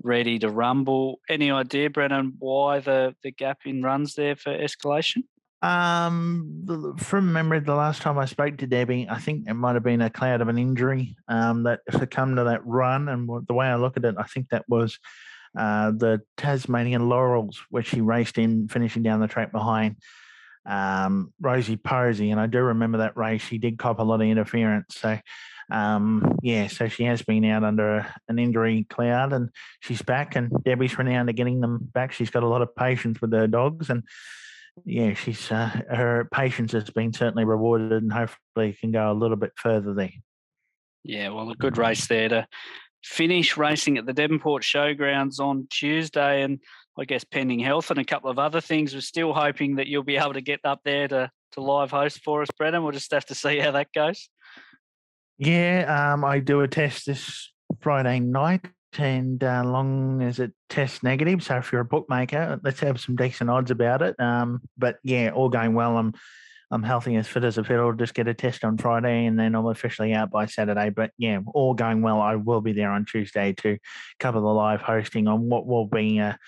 ready 0.00 0.38
to 0.38 0.48
rumble. 0.48 1.18
Any 1.28 1.50
idea, 1.50 1.90
Brennan, 1.90 2.34
why 2.38 2.78
the, 2.78 3.16
the 3.24 3.32
gap 3.32 3.62
in 3.64 3.82
runs 3.82 4.14
there 4.14 4.36
for 4.36 4.56
escalation? 4.56 5.24
Um, 5.60 6.94
from 7.00 7.32
memory, 7.32 7.58
the 7.58 7.74
last 7.74 8.00
time 8.00 8.16
I 8.16 8.26
spoke 8.26 8.58
to 8.58 8.66
Debbie, 8.68 9.08
I 9.10 9.18
think 9.18 9.48
it 9.48 9.54
might 9.54 9.74
have 9.74 9.82
been 9.82 10.02
a 10.02 10.10
cloud 10.10 10.40
of 10.40 10.46
an 10.46 10.58
injury 10.58 11.16
um, 11.26 11.64
that 11.64 11.80
succumbed 11.90 12.36
to 12.36 12.44
that 12.44 12.64
run. 12.64 13.08
And 13.08 13.28
the 13.48 13.54
way 13.54 13.66
I 13.66 13.74
look 13.74 13.96
at 13.96 14.04
it, 14.04 14.14
I 14.16 14.22
think 14.22 14.50
that 14.50 14.64
was 14.68 15.00
uh, 15.58 15.90
the 15.90 16.22
Tasmanian 16.36 17.08
Laurels, 17.08 17.60
which 17.70 17.88
she 17.88 18.00
raced 18.00 18.38
in, 18.38 18.68
finishing 18.68 19.02
down 19.02 19.18
the 19.18 19.26
track 19.26 19.50
behind 19.50 19.96
um, 20.66 21.32
Rosie 21.40 21.76
Posey. 21.76 22.30
And 22.30 22.40
I 22.40 22.46
do 22.46 22.60
remember 22.60 22.98
that 22.98 23.16
race. 23.16 23.42
She 23.42 23.58
did 23.58 23.78
cop 23.78 23.98
a 23.98 24.02
lot 24.02 24.20
of 24.20 24.28
interference. 24.28 24.96
So, 24.96 25.18
um, 25.70 26.38
yeah, 26.42 26.66
so 26.68 26.88
she 26.88 27.04
has 27.04 27.22
been 27.22 27.44
out 27.44 27.64
under 27.64 28.06
an 28.28 28.38
injury 28.38 28.86
cloud 28.88 29.32
and 29.32 29.50
she's 29.80 30.02
back. 30.02 30.36
And 30.36 30.50
Debbie's 30.64 30.98
renowned 30.98 31.28
to 31.28 31.32
getting 31.32 31.60
them 31.60 31.78
back. 31.92 32.12
She's 32.12 32.30
got 32.30 32.42
a 32.42 32.48
lot 32.48 32.62
of 32.62 32.74
patience 32.76 33.20
with 33.20 33.32
her 33.32 33.46
dogs. 33.46 33.90
And 33.90 34.02
yeah, 34.84 35.14
she's 35.14 35.50
uh, 35.50 35.68
her 35.90 36.28
patience 36.32 36.72
has 36.72 36.88
been 36.90 37.12
certainly 37.12 37.44
rewarded, 37.44 38.02
and 38.02 38.12
hopefully 38.12 38.76
can 38.80 38.90
go 38.90 39.10
a 39.10 39.14
little 39.14 39.36
bit 39.36 39.52
further 39.56 39.92
there. 39.92 40.12
Yeah, 41.04 41.28
well, 41.28 41.50
a 41.50 41.54
good 41.54 41.76
race 41.76 42.06
there 42.06 42.28
to 42.28 42.46
finish 43.04 43.56
racing 43.56 43.98
at 43.98 44.06
the 44.06 44.12
Devonport 44.12 44.62
Showgrounds 44.62 45.40
on 45.40 45.66
Tuesday, 45.70 46.42
and 46.42 46.60
I 46.98 47.04
guess 47.04 47.24
pending 47.24 47.60
health 47.60 47.90
and 47.90 47.98
a 47.98 48.04
couple 48.04 48.30
of 48.30 48.38
other 48.38 48.60
things, 48.60 48.94
we're 48.94 49.00
still 49.00 49.32
hoping 49.32 49.76
that 49.76 49.86
you'll 49.86 50.02
be 50.02 50.16
able 50.16 50.34
to 50.34 50.40
get 50.40 50.60
up 50.64 50.80
there 50.84 51.08
to 51.08 51.30
to 51.52 51.60
live 51.60 51.90
host 51.90 52.20
for 52.22 52.42
us, 52.42 52.48
Brennan. 52.56 52.82
We'll 52.82 52.92
just 52.92 53.12
have 53.12 53.26
to 53.26 53.34
see 53.34 53.58
how 53.58 53.72
that 53.72 53.92
goes. 53.94 54.28
Yeah, 55.38 56.12
um, 56.12 56.24
I 56.24 56.38
do 56.38 56.60
a 56.60 56.68
test 56.68 57.06
this 57.06 57.50
Friday 57.80 58.20
night 58.20 58.66
and 58.98 59.42
uh, 59.42 59.62
long 59.64 60.22
as 60.22 60.38
it 60.38 60.52
tests 60.68 61.02
negative. 61.02 61.42
So 61.42 61.56
if 61.56 61.72
you're 61.72 61.80
a 61.80 61.84
bookmaker, 61.84 62.60
let's 62.62 62.80
have 62.80 63.00
some 63.00 63.16
decent 63.16 63.50
odds 63.50 63.70
about 63.70 64.02
it. 64.02 64.18
Um, 64.20 64.60
but 64.76 64.98
yeah, 65.02 65.30
all 65.30 65.48
going 65.48 65.74
well. 65.74 65.96
I'm 65.96 66.12
I'm 66.70 66.82
healthy 66.82 67.16
as 67.16 67.28
fit 67.28 67.44
as 67.44 67.58
a 67.58 67.64
fiddle. 67.64 67.92
Just 67.92 68.14
get 68.14 68.28
a 68.28 68.34
test 68.34 68.64
on 68.64 68.78
Friday, 68.78 69.26
and 69.26 69.38
then 69.38 69.54
I'm 69.54 69.66
officially 69.66 70.14
out 70.14 70.30
by 70.30 70.46
Saturday. 70.46 70.88
But 70.88 71.10
yeah, 71.18 71.40
all 71.52 71.74
going 71.74 72.00
well. 72.00 72.20
I 72.20 72.36
will 72.36 72.62
be 72.62 72.72
there 72.72 72.90
on 72.90 73.04
Tuesday 73.04 73.52
to 73.58 73.78
cover 74.18 74.40
the 74.40 74.46
live 74.46 74.80
hosting 74.80 75.28
on 75.28 75.50
what 75.50 75.66
will 75.66 75.86
be 75.86 76.18
a, 76.18 76.38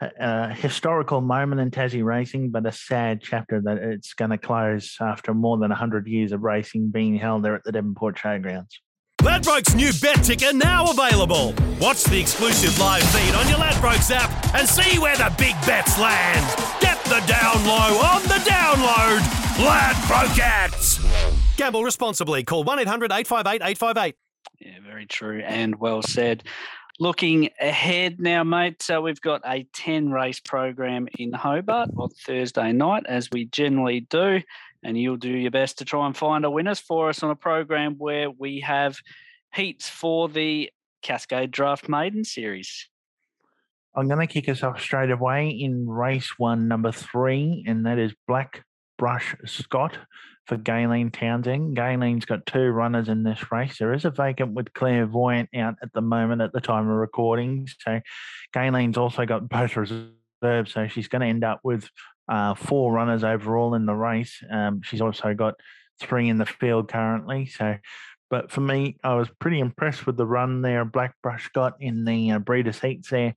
a 0.00 0.54
historical 0.54 1.20
moment 1.20 1.60
in 1.60 1.70
Tassie 1.70 2.04
racing, 2.04 2.50
but 2.50 2.66
a 2.66 2.72
sad 2.72 3.20
chapter 3.22 3.60
that 3.62 3.78
it's 3.78 4.14
going 4.14 4.30
to 4.30 4.38
close 4.38 4.96
after 5.00 5.34
more 5.34 5.56
than 5.58 5.70
100 5.70 6.06
years 6.06 6.32
of 6.32 6.42
racing 6.42 6.90
being 6.90 7.16
held 7.16 7.44
there 7.44 7.54
at 7.54 7.64
the 7.64 7.72
Devonport 7.72 8.16
Showgrounds. 8.16 8.70
Ladbrokes 9.22 9.74
new 9.74 9.90
bet 10.00 10.24
ticker 10.24 10.52
now 10.52 10.88
available. 10.90 11.52
Watch 11.80 12.04
the 12.04 12.20
exclusive 12.20 12.78
live 12.78 13.02
feed 13.02 13.34
on 13.34 13.48
your 13.48 13.58
Ladbrokes 13.58 14.12
app 14.12 14.54
and 14.54 14.68
see 14.68 14.98
where 15.00 15.16
the 15.16 15.34
big 15.36 15.54
bets 15.66 15.98
land. 15.98 16.46
Get 16.80 17.02
the 17.04 17.20
down 17.26 17.66
low 17.66 17.98
on 18.00 18.22
the 18.22 18.40
download. 18.48 19.18
Ladbrokes. 19.58 21.04
Gamble 21.56 21.82
responsibly. 21.82 22.44
Call 22.44 22.62
1 22.62 22.78
800 22.78 23.10
858 23.10 23.62
858. 23.62 24.14
Yeah, 24.60 24.78
very 24.86 25.06
true 25.06 25.40
and 25.40 25.74
well 25.80 26.02
said. 26.02 26.44
Looking 27.00 27.50
ahead 27.60 28.20
now, 28.20 28.42
mate, 28.42 28.82
so 28.82 29.00
we've 29.00 29.20
got 29.20 29.42
a 29.46 29.64
10 29.72 30.10
race 30.10 30.40
program 30.40 31.06
in 31.18 31.32
Hobart 31.32 31.90
on 31.96 32.08
Thursday 32.10 32.72
night, 32.72 33.04
as 33.06 33.30
we 33.30 33.44
generally 33.44 34.00
do 34.00 34.40
and 34.82 34.96
you'll 34.96 35.16
do 35.16 35.30
your 35.30 35.50
best 35.50 35.78
to 35.78 35.84
try 35.84 36.06
and 36.06 36.16
find 36.16 36.44
a 36.44 36.50
winners 36.50 36.80
for 36.80 37.08
us 37.08 37.22
on 37.22 37.30
a 37.30 37.36
program 37.36 37.94
where 37.98 38.30
we 38.30 38.60
have 38.60 38.98
heats 39.54 39.88
for 39.88 40.28
the 40.28 40.70
Cascade 41.02 41.50
Draft 41.50 41.88
Maiden 41.88 42.24
Series. 42.24 42.88
I'm 43.94 44.06
going 44.06 44.26
to 44.26 44.32
kick 44.32 44.48
us 44.48 44.62
off 44.62 44.80
straight 44.80 45.10
away 45.10 45.48
in 45.48 45.88
race 45.88 46.34
one, 46.38 46.68
number 46.68 46.92
three, 46.92 47.64
and 47.66 47.86
that 47.86 47.98
is 47.98 48.14
Black 48.28 48.64
Brush 48.98 49.34
Scott 49.46 49.96
for 50.46 50.56
Galen 50.56 51.10
Townsend. 51.10 51.76
Galen's 51.76 52.24
got 52.24 52.44
two 52.46 52.68
runners 52.70 53.08
in 53.08 53.22
this 53.22 53.52
race. 53.52 53.78
There 53.78 53.94
is 53.94 54.04
a 54.04 54.10
vacant 54.10 54.54
with 54.54 54.72
Clairvoyant 54.72 55.50
out 55.54 55.76
at 55.82 55.92
the 55.92 56.00
moment 56.00 56.42
at 56.42 56.52
the 56.52 56.60
time 56.60 56.88
of 56.88 56.96
recording. 56.96 57.68
So 57.80 58.00
Galen's 58.52 58.98
also 58.98 59.24
got 59.24 59.48
both 59.48 59.76
reserves. 59.76 60.12
So 60.42 60.88
she's 60.88 61.08
going 61.08 61.20
to 61.20 61.28
end 61.28 61.44
up 61.44 61.60
with 61.62 61.88
uh, 62.28 62.54
four 62.54 62.92
runners 62.92 63.24
overall 63.24 63.74
in 63.74 63.86
the 63.86 63.94
race. 63.94 64.42
Um, 64.50 64.82
she's 64.82 65.00
also 65.00 65.34
got 65.34 65.54
three 66.00 66.28
in 66.28 66.38
the 66.38 66.46
field 66.46 66.88
currently. 66.88 67.46
So, 67.46 67.76
but 68.30 68.50
for 68.50 68.60
me, 68.60 68.96
I 69.04 69.14
was 69.14 69.28
pretty 69.38 69.60
impressed 69.60 70.06
with 70.06 70.16
the 70.16 70.26
run 70.26 70.62
there 70.62 70.84
Black 70.84 71.14
Brush 71.22 71.48
got 71.54 71.74
in 71.80 72.04
the 72.04 72.32
uh, 72.32 72.38
breeders' 72.38 72.80
heats 72.80 73.10
there 73.10 73.34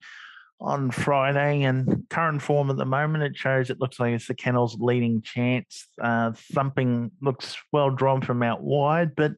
on 0.62 0.92
Friday. 0.92 1.64
And 1.64 2.06
current 2.10 2.42
form 2.42 2.70
at 2.70 2.78
the 2.78 2.86
moment, 2.86 3.24
it 3.24 3.36
shows 3.36 3.70
it 3.70 3.80
looks 3.80 4.00
like 4.00 4.14
it's 4.14 4.28
the 4.28 4.34
kennel's 4.34 4.78
leading 4.80 5.22
chance. 5.22 5.88
Uh, 6.02 6.32
thumping 6.54 7.12
looks 7.22 7.58
well 7.72 7.90
drawn 7.90 8.22
from 8.22 8.44
out 8.44 8.62
wide, 8.62 9.16
but 9.16 9.34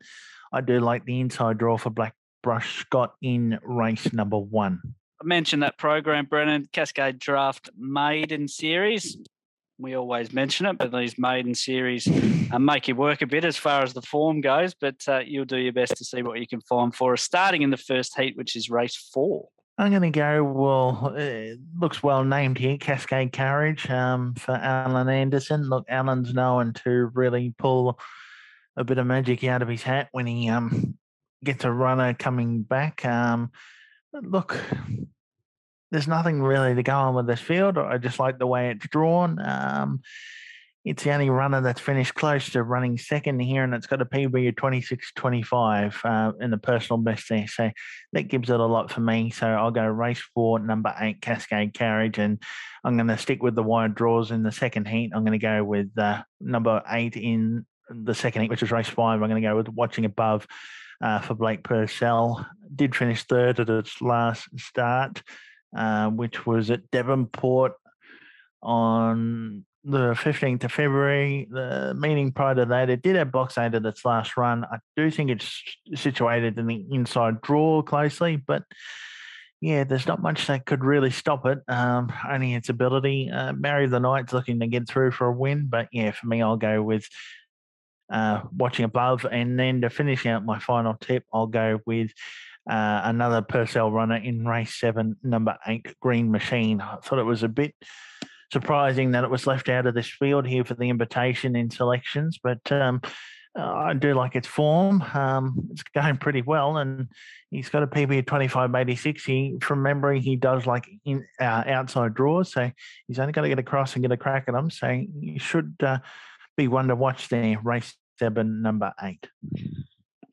I 0.51 0.61
do 0.61 0.79
like 0.79 1.05
the 1.05 1.19
inside 1.19 1.57
draw 1.57 1.77
for 1.77 1.89
Black 1.89 2.13
Brush 2.43 2.81
Scott 2.81 3.15
in 3.21 3.59
race 3.63 4.11
number 4.13 4.37
one. 4.37 4.81
I 5.21 5.25
mentioned 5.25 5.63
that 5.63 5.77
program, 5.77 6.25
Brennan, 6.25 6.67
Cascade 6.71 7.17
Draft 7.17 7.69
Maiden 7.77 8.47
Series 8.47 9.17
we 9.79 9.95
always 9.95 10.31
mention 10.31 10.65
it, 10.65 10.77
but 10.77 10.91
these 10.91 11.17
maiden 11.17 11.55
series 11.55 12.07
uh, 12.51 12.59
make 12.59 12.87
you 12.87 12.95
work 12.95 13.21
a 13.21 13.27
bit 13.27 13.43
as 13.43 13.57
far 13.57 13.83
as 13.83 13.93
the 13.93 14.01
form 14.01 14.41
goes. 14.41 14.73
But 14.73 15.03
uh, 15.07 15.19
you'll 15.25 15.45
do 15.45 15.57
your 15.57 15.73
best 15.73 15.97
to 15.97 16.05
see 16.05 16.21
what 16.21 16.39
you 16.39 16.47
can 16.47 16.61
find 16.61 16.93
for 16.93 17.13
us, 17.13 17.21
starting 17.21 17.61
in 17.61 17.69
the 17.69 17.77
first 17.77 18.17
heat, 18.17 18.37
which 18.37 18.55
is 18.55 18.69
race 18.69 18.95
four. 19.13 19.47
I'm 19.77 19.89
going 19.89 20.03
to 20.03 20.11
go, 20.11 20.43
well, 20.43 21.13
it 21.15 21.59
looks 21.79 22.03
well 22.03 22.23
named 22.23 22.59
here, 22.59 22.77
Cascade 22.77 23.33
Courage 23.33 23.89
um, 23.89 24.35
for 24.35 24.51
Alan 24.53 25.09
Anderson. 25.09 25.67
Look, 25.67 25.85
Alan's 25.89 26.33
known 26.33 26.73
to 26.83 27.09
really 27.13 27.55
pull 27.57 27.99
a 28.77 28.83
bit 28.83 28.99
of 28.99 29.07
magic 29.07 29.43
out 29.43 29.63
of 29.63 29.67
his 29.67 29.81
hat 29.81 30.09
when 30.11 30.27
he 30.27 30.47
um, 30.49 30.97
gets 31.43 31.63
a 31.63 31.71
runner 31.71 32.13
coming 32.13 32.61
back. 32.61 33.03
Um, 33.03 33.51
look, 34.13 34.59
there's 35.91 36.07
nothing 36.07 36.41
really 36.41 36.75
to 36.75 36.83
go 36.83 36.95
on 36.95 37.15
with 37.15 37.27
this 37.27 37.41
field. 37.41 37.77
I 37.77 37.97
just 37.97 38.19
like 38.19 38.37
the 38.37 38.47
way 38.47 38.69
it's 38.69 38.87
drawn. 38.87 39.39
Um, 39.39 40.01
it's 40.85 41.03
the 41.03 41.13
only 41.13 41.29
runner 41.29 41.61
that's 41.61 41.79
finished 41.79 42.13
close 42.15 42.49
to 42.51 42.63
running 42.63 42.97
second 42.97 43.39
here, 43.39 43.63
and 43.63 43.73
it's 43.73 43.87
got 43.87 44.01
a 44.01 44.05
PB 44.05 44.49
of 44.49 44.55
26.25 44.55 45.93
uh, 46.03 46.33
in 46.39 46.51
the 46.51 46.57
personal 46.57 47.01
best 47.01 47.29
there. 47.29 47.47
So 47.47 47.71
that 48.11 48.27
gives 48.27 48.49
it 48.49 48.59
a 48.59 48.65
lot 48.65 48.91
for 48.91 48.99
me. 48.99 49.29
So 49.29 49.47
I'll 49.47 49.71
go 49.71 49.85
race 49.85 50.21
four, 50.33 50.59
number 50.59 50.93
eight, 50.99 51.21
Cascade 51.21 51.73
Carriage, 51.73 52.17
and 52.17 52.41
I'm 52.83 52.97
going 52.97 53.07
to 53.07 53.17
stick 53.17 53.41
with 53.41 53.55
the 53.55 53.63
wide 53.63 53.95
draws 53.95 54.31
in 54.31 54.43
the 54.43 54.51
second 54.51 54.87
heat. 54.87 55.11
I'm 55.15 55.23
going 55.23 55.39
to 55.39 55.45
go 55.45 55.63
with 55.63 55.97
uh, 55.97 56.23
number 56.41 56.81
eight 56.89 57.15
in 57.15 57.65
the 57.89 58.15
second 58.15 58.41
heat, 58.41 58.49
which 58.49 58.63
is 58.63 58.71
race 58.71 58.89
five. 58.89 59.21
I'm 59.21 59.29
going 59.29 59.41
to 59.41 59.47
go 59.47 59.55
with 59.55 59.69
watching 59.69 60.05
above 60.05 60.45
uh, 61.01 61.19
for 61.19 61.33
Blake 61.35 61.63
Purcell. 61.63 62.45
Did 62.75 62.95
finish 62.95 63.23
third 63.23 63.59
at 63.59 63.69
its 63.69 64.01
last 64.01 64.47
start. 64.57 65.21
Uh, 65.75 66.07
which 66.09 66.45
was 66.45 66.69
at 66.69 66.91
Devonport 66.91 67.73
on 68.61 69.65
the 69.83 70.13
15th 70.13 70.63
of 70.63 70.71
February. 70.71 71.47
The 71.49 71.93
meeting 71.97 72.31
prior 72.31 72.55
to 72.55 72.65
that, 72.65 72.89
it 72.89 73.01
did 73.01 73.15
have 73.15 73.31
box 73.31 73.57
eight 73.57 73.73
at 73.73 73.85
its 73.85 74.05
last 74.05 74.37
run. 74.37 74.63
I 74.65 74.77
do 74.95 75.11
think 75.11 75.29
it's 75.29 75.61
situated 75.95 76.57
in 76.57 76.67
the 76.67 76.85
inside 76.91 77.41
draw 77.41 77.81
closely, 77.81 78.37
but 78.37 78.63
yeah, 79.61 79.83
there's 79.83 80.07
not 80.07 80.21
much 80.21 80.47
that 80.47 80.65
could 80.65 80.83
really 80.83 81.11
stop 81.11 81.45
it. 81.45 81.59
Um, 81.67 82.11
only 82.29 82.53
its 82.53 82.69
ability. 82.69 83.29
Uh, 83.31 83.53
Marry 83.53 83.87
the 83.87 83.99
Knight's 83.99 84.33
looking 84.33 84.59
to 84.59 84.67
get 84.67 84.87
through 84.89 85.11
for 85.11 85.27
a 85.27 85.33
win, 85.33 85.67
but 85.69 85.87
yeah, 85.91 86.11
for 86.11 86.27
me, 86.27 86.41
I'll 86.41 86.57
go 86.57 86.81
with 86.81 87.07
uh, 88.11 88.41
watching 88.55 88.85
above. 88.85 89.25
And 89.29 89.57
then 89.57 89.81
to 89.81 89.89
finish 89.89 90.25
out 90.25 90.45
my 90.45 90.59
final 90.59 90.95
tip, 90.99 91.23
I'll 91.33 91.47
go 91.47 91.79
with 91.85 92.11
uh, 92.69 93.01
another 93.03 93.41
Purcell 93.41 93.91
runner 93.91 94.17
in 94.17 94.45
race 94.45 94.75
seven, 94.75 95.17
number 95.23 95.57
eight, 95.67 95.95
Green 96.01 96.31
Machine. 96.31 96.81
I 96.81 96.97
thought 96.97 97.19
it 97.19 97.23
was 97.23 97.43
a 97.43 97.49
bit 97.49 97.73
surprising 98.53 99.11
that 99.11 99.23
it 99.23 99.29
was 99.29 99.47
left 99.47 99.67
out 99.67 99.87
of 99.87 99.95
this 99.95 100.07
field 100.07 100.47
here 100.47 100.63
for 100.63 100.75
the 100.75 100.89
invitation 100.89 101.55
in 101.55 101.69
selections, 101.69 102.39
but 102.41 102.71
um, 102.71 103.01
I 103.55 103.93
do 103.93 104.13
like 104.13 104.35
its 104.35 104.47
form. 104.47 105.01
Um, 105.13 105.67
it's 105.71 105.83
going 105.83 106.17
pretty 106.17 106.41
well, 106.41 106.77
and 106.77 107.07
he's 107.51 107.69
got 107.69 107.83
a 107.83 107.87
PB 107.87 108.19
of 108.19 108.25
2586. 108.25 109.25
He, 109.25 109.57
from 109.61 109.83
memory, 109.83 110.21
he 110.21 110.35
does 110.35 110.65
like 110.65 110.87
in 111.03 111.25
uh, 111.39 111.63
outside 111.67 112.13
draws, 112.13 112.51
so 112.51 112.71
he's 113.07 113.19
only 113.19 113.33
got 113.33 113.41
to 113.41 113.49
get 113.49 113.59
across 113.59 113.93
and 113.93 114.03
get 114.03 114.11
a 114.11 114.17
crack 114.17 114.45
at 114.47 114.53
them. 114.53 114.69
So 114.69 114.87
he 115.19 115.37
should 115.39 115.75
uh, 115.81 115.99
be 116.55 116.67
one 116.67 116.87
to 116.87 116.95
watch 116.95 117.29
there. 117.29 117.59
Race 117.63 117.95
seven, 118.19 118.61
number 118.61 118.93
eight. 119.01 119.27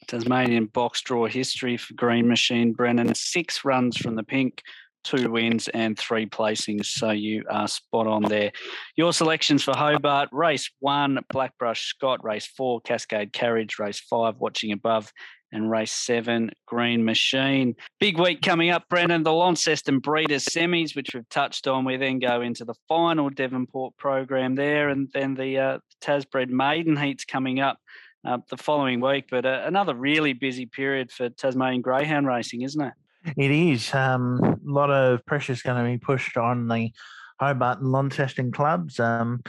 Tasmanian 0.06 0.66
box 0.66 1.02
draw 1.02 1.26
history 1.26 1.76
for 1.76 1.94
Green 1.94 2.26
Machine 2.26 2.72
Brennan. 2.72 3.14
Six 3.14 3.64
runs 3.64 3.96
from 3.96 4.16
the 4.16 4.24
pink, 4.24 4.62
two 5.04 5.30
wins 5.30 5.68
and 5.68 5.98
three 5.98 6.26
placings. 6.26 6.86
So 6.86 7.10
you 7.10 7.44
are 7.50 7.68
spot 7.68 8.06
on 8.06 8.22
there. 8.22 8.52
Your 8.96 9.12
selections 9.12 9.62
for 9.62 9.76
Hobart 9.76 10.28
race 10.32 10.70
one, 10.80 11.18
Blackbrush 11.32 11.86
Scott, 11.86 12.24
race 12.24 12.46
four, 12.46 12.80
Cascade 12.80 13.32
Carriage, 13.32 13.78
race 13.78 14.00
five, 14.00 14.36
Watching 14.38 14.72
Above, 14.72 15.12
and 15.52 15.70
race 15.70 15.92
seven, 15.92 16.50
Green 16.66 17.04
Machine. 17.04 17.74
Big 17.98 18.18
week 18.18 18.42
coming 18.42 18.70
up, 18.70 18.88
Brennan. 18.88 19.22
The 19.22 19.32
Launceston 19.32 19.98
Breeders 19.98 20.44
semis, 20.44 20.94
which 20.94 21.10
we've 21.14 21.28
touched 21.28 21.66
on. 21.66 21.84
We 21.84 21.96
then 21.96 22.18
go 22.18 22.40
into 22.40 22.64
the 22.64 22.74
final 22.88 23.30
Devonport 23.30 23.96
program 23.96 24.54
there, 24.54 24.88
and 24.88 25.08
then 25.12 25.34
the 25.34 25.58
uh, 25.58 25.78
Tasbred 26.00 26.48
Maiden 26.48 26.96
Heats 26.96 27.24
coming 27.24 27.60
up. 27.60 27.78
Uh, 28.22 28.36
the 28.50 28.56
following 28.58 29.00
week, 29.00 29.24
but 29.30 29.46
uh, 29.46 29.62
another 29.64 29.94
really 29.94 30.34
busy 30.34 30.66
period 30.66 31.10
for 31.10 31.30
Tasmanian 31.30 31.80
Greyhound 31.80 32.26
racing, 32.26 32.60
isn't 32.60 32.82
it? 32.82 32.92
It 33.36 33.50
is. 33.50 33.92
Um, 33.94 34.40
a 34.42 34.56
lot 34.62 34.90
of 34.90 35.24
pressure 35.26 35.52
is 35.52 35.62
going 35.62 35.82
to 35.82 35.90
be 35.90 35.98
pushed 35.98 36.36
on 36.36 36.68
the 36.68 36.90
Hobart 37.38 37.80
and 37.80 37.92
Launceston 37.92 38.52
clubs. 38.52 38.98
Um, 38.98 39.42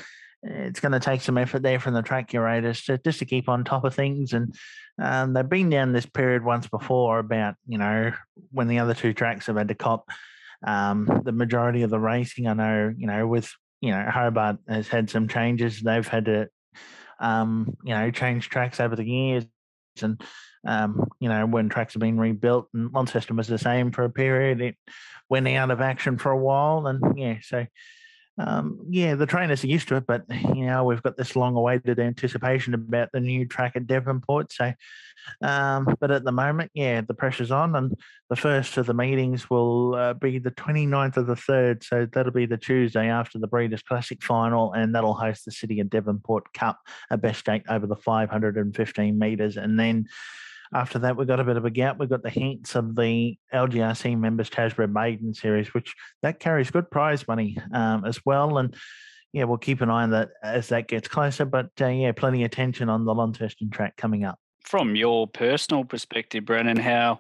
it's 0.44 0.80
going 0.80 0.92
to 0.92 1.00
take 1.00 1.22
some 1.22 1.38
effort 1.38 1.62
there 1.62 1.80
from 1.80 1.94
the 1.94 2.02
track 2.02 2.30
curators 2.30 2.84
to, 2.86 2.98
just 2.98 3.20
to 3.20 3.26
keep 3.26 3.48
on 3.48 3.64
top 3.64 3.84
of 3.84 3.94
things. 3.94 4.34
And 4.34 4.56
um, 5.02 5.34
they've 5.34 5.48
been 5.48 5.70
down 5.70 5.94
this 5.94 6.06
period 6.06 6.44
once 6.44 6.68
before 6.68 7.20
about, 7.20 7.56
you 7.68 7.78
know, 7.78 8.12
when 8.52 8.68
the 8.68 8.80
other 8.80 8.94
two 8.94 9.14
tracks 9.14 9.46
have 9.46 9.58
had 9.58 9.68
to 9.68 9.76
cop 9.76 10.10
um, 10.66 11.22
the 11.24 11.32
majority 11.32 11.84
of 11.84 11.90
the 11.90 12.00
racing. 12.00 12.48
I 12.48 12.54
know, 12.54 12.94
you 12.98 13.08
know, 13.08 13.28
with, 13.28 13.52
you 13.82 13.92
know, 13.92 14.06
Hobart 14.10 14.58
has 14.68 14.88
had 14.88 15.10
some 15.10 15.28
changes. 15.28 15.82
They've 15.82 16.08
had 16.08 16.26
to 16.26 16.50
um, 17.22 17.78
you 17.84 17.94
know, 17.94 18.12
changed 18.12 18.52
tracks 18.52 18.80
over 18.80 18.96
the 18.96 19.06
years. 19.06 19.46
And, 20.02 20.22
um, 20.66 21.08
you 21.20 21.30
know, 21.30 21.46
when 21.46 21.70
tracks 21.70 21.94
have 21.94 22.02
been 22.02 22.20
rebuilt 22.20 22.70
and 22.74 22.92
Launceston 22.94 23.36
was 23.36 23.48
the 23.48 23.58
same 23.58 23.92
for 23.92 24.04
a 24.04 24.10
period, 24.10 24.62
it 24.62 24.76
went 25.30 25.48
out 25.48 25.72
of 25.72 25.82
action 25.82 26.18
for 26.18 26.32
a 26.32 26.38
while. 26.38 26.88
And 26.88 27.18
yeah, 27.18 27.38
so 27.42 27.66
um, 28.38 28.80
yeah, 28.90 29.16
the 29.16 29.26
trainers 29.26 29.64
are 29.64 29.68
used 29.68 29.88
to 29.90 29.98
it, 29.98 30.06
but 30.08 30.24
you 30.30 30.66
know 30.66 30.84
we've 30.84 31.04
got 31.04 31.18
this 31.18 31.36
long-awaited 31.36 32.00
anticipation 32.00 32.74
about 32.74 33.10
the 33.12 33.20
new 33.20 33.46
track 33.46 33.74
at 33.76 33.88
Devonport. 33.88 34.52
So, 34.54 34.74
um, 35.42 35.96
but 36.00 36.12
at 36.12 36.24
the 36.24 36.32
moment, 36.32 36.72
yeah, 36.74 37.02
the 37.02 37.14
pressure's 37.14 37.52
on, 37.52 37.76
and 37.76 37.94
the 38.30 38.36
first 38.36 38.78
of 38.78 38.86
the 38.86 38.94
meetings 38.94 39.50
will 39.50 39.96
uh, 39.96 40.14
be 40.14 40.40
the 40.40 40.52
29th 40.52 41.18
of 41.18 41.28
the 41.28 41.36
third. 41.36 41.84
So 41.84 42.08
that'll 42.12 42.32
be 42.32 42.46
the 42.46 42.58
Tuesday 42.58 43.10
after 43.10 43.38
the 43.38 43.48
Breeders' 43.48 43.84
Classic 43.84 44.24
final, 44.24 44.74
and 44.74 44.96
that'll 44.96 45.14
host 45.14 45.46
the 45.46 45.52
City 45.52 45.80
of 45.82 45.90
Devonport 45.90 46.54
Cup, 46.54 46.80
a 47.10 47.18
best 47.18 47.48
over 47.70 47.86
the 47.86 47.96
515 47.96 49.20
meters, 49.20 49.58
and 49.58 49.80
then 49.80 50.08
after 50.74 51.00
that, 51.00 51.18
we've 51.18 51.28
got 51.28 51.40
a 51.40 51.44
bit 51.44 51.58
of 51.58 51.66
a 51.66 51.70
gap. 51.70 51.98
We've 52.00 52.10
got 52.10 52.24
the 52.24 52.30
hints 52.30 52.76
of 52.76 52.96
the 52.96 53.38
LGRC 53.54 54.18
members 54.18 54.50
Tasbred 54.50 54.92
Maiden 54.92 55.34
series, 55.34 55.74
which 55.74 55.94
that 56.22 56.40
carries 56.40 56.72
good 56.72 56.90
prize 56.90 57.28
money 57.28 57.58
um, 57.74 58.06
as 58.06 58.26
well. 58.26 58.58
And 58.58 58.76
yeah, 59.34 59.44
we'll 59.44 59.58
keep 59.58 59.82
an 59.82 59.90
eye 59.90 60.04
on 60.04 60.12
that 60.12 60.30
as 60.44 60.70
that 60.70 60.88
gets 60.88 61.08
closer. 61.08 61.46
But 61.46 61.72
uh, 61.80 61.88
yeah, 61.88 62.12
plenty 62.14 62.44
of 62.44 62.52
tension 62.52 62.90
on 62.90 63.06
the 63.06 63.14
Launceston 63.14 63.70
track 63.70 63.98
coming 63.98 64.24
up. 64.24 64.40
From 64.64 64.96
your 64.96 65.28
personal 65.28 65.84
perspective, 65.84 66.46
Brennan, 66.46 66.78
how 66.78 67.18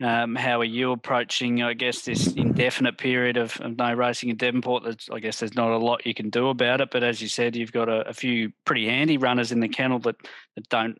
um, 0.00 0.36
how 0.36 0.60
are 0.60 0.64
you 0.64 0.92
approaching, 0.92 1.60
I 1.62 1.74
guess, 1.74 2.02
this 2.02 2.28
indefinite 2.28 2.98
period 2.98 3.36
of, 3.36 3.60
of 3.60 3.76
no 3.76 3.92
racing 3.92 4.28
in 4.28 4.36
Devonport? 4.36 4.84
That's, 4.84 5.10
I 5.10 5.18
guess 5.18 5.40
there's 5.40 5.56
not 5.56 5.72
a 5.72 5.76
lot 5.76 6.06
you 6.06 6.14
can 6.14 6.30
do 6.30 6.50
about 6.50 6.80
it, 6.80 6.90
but 6.92 7.02
as 7.02 7.20
you 7.20 7.26
said, 7.26 7.56
you've 7.56 7.72
got 7.72 7.88
a, 7.88 8.08
a 8.08 8.14
few 8.14 8.52
pretty 8.64 8.86
handy 8.86 9.18
runners 9.18 9.50
in 9.50 9.58
the 9.58 9.68
kennel 9.68 9.98
that, 10.00 10.14
that 10.54 10.68
don't 10.68 10.98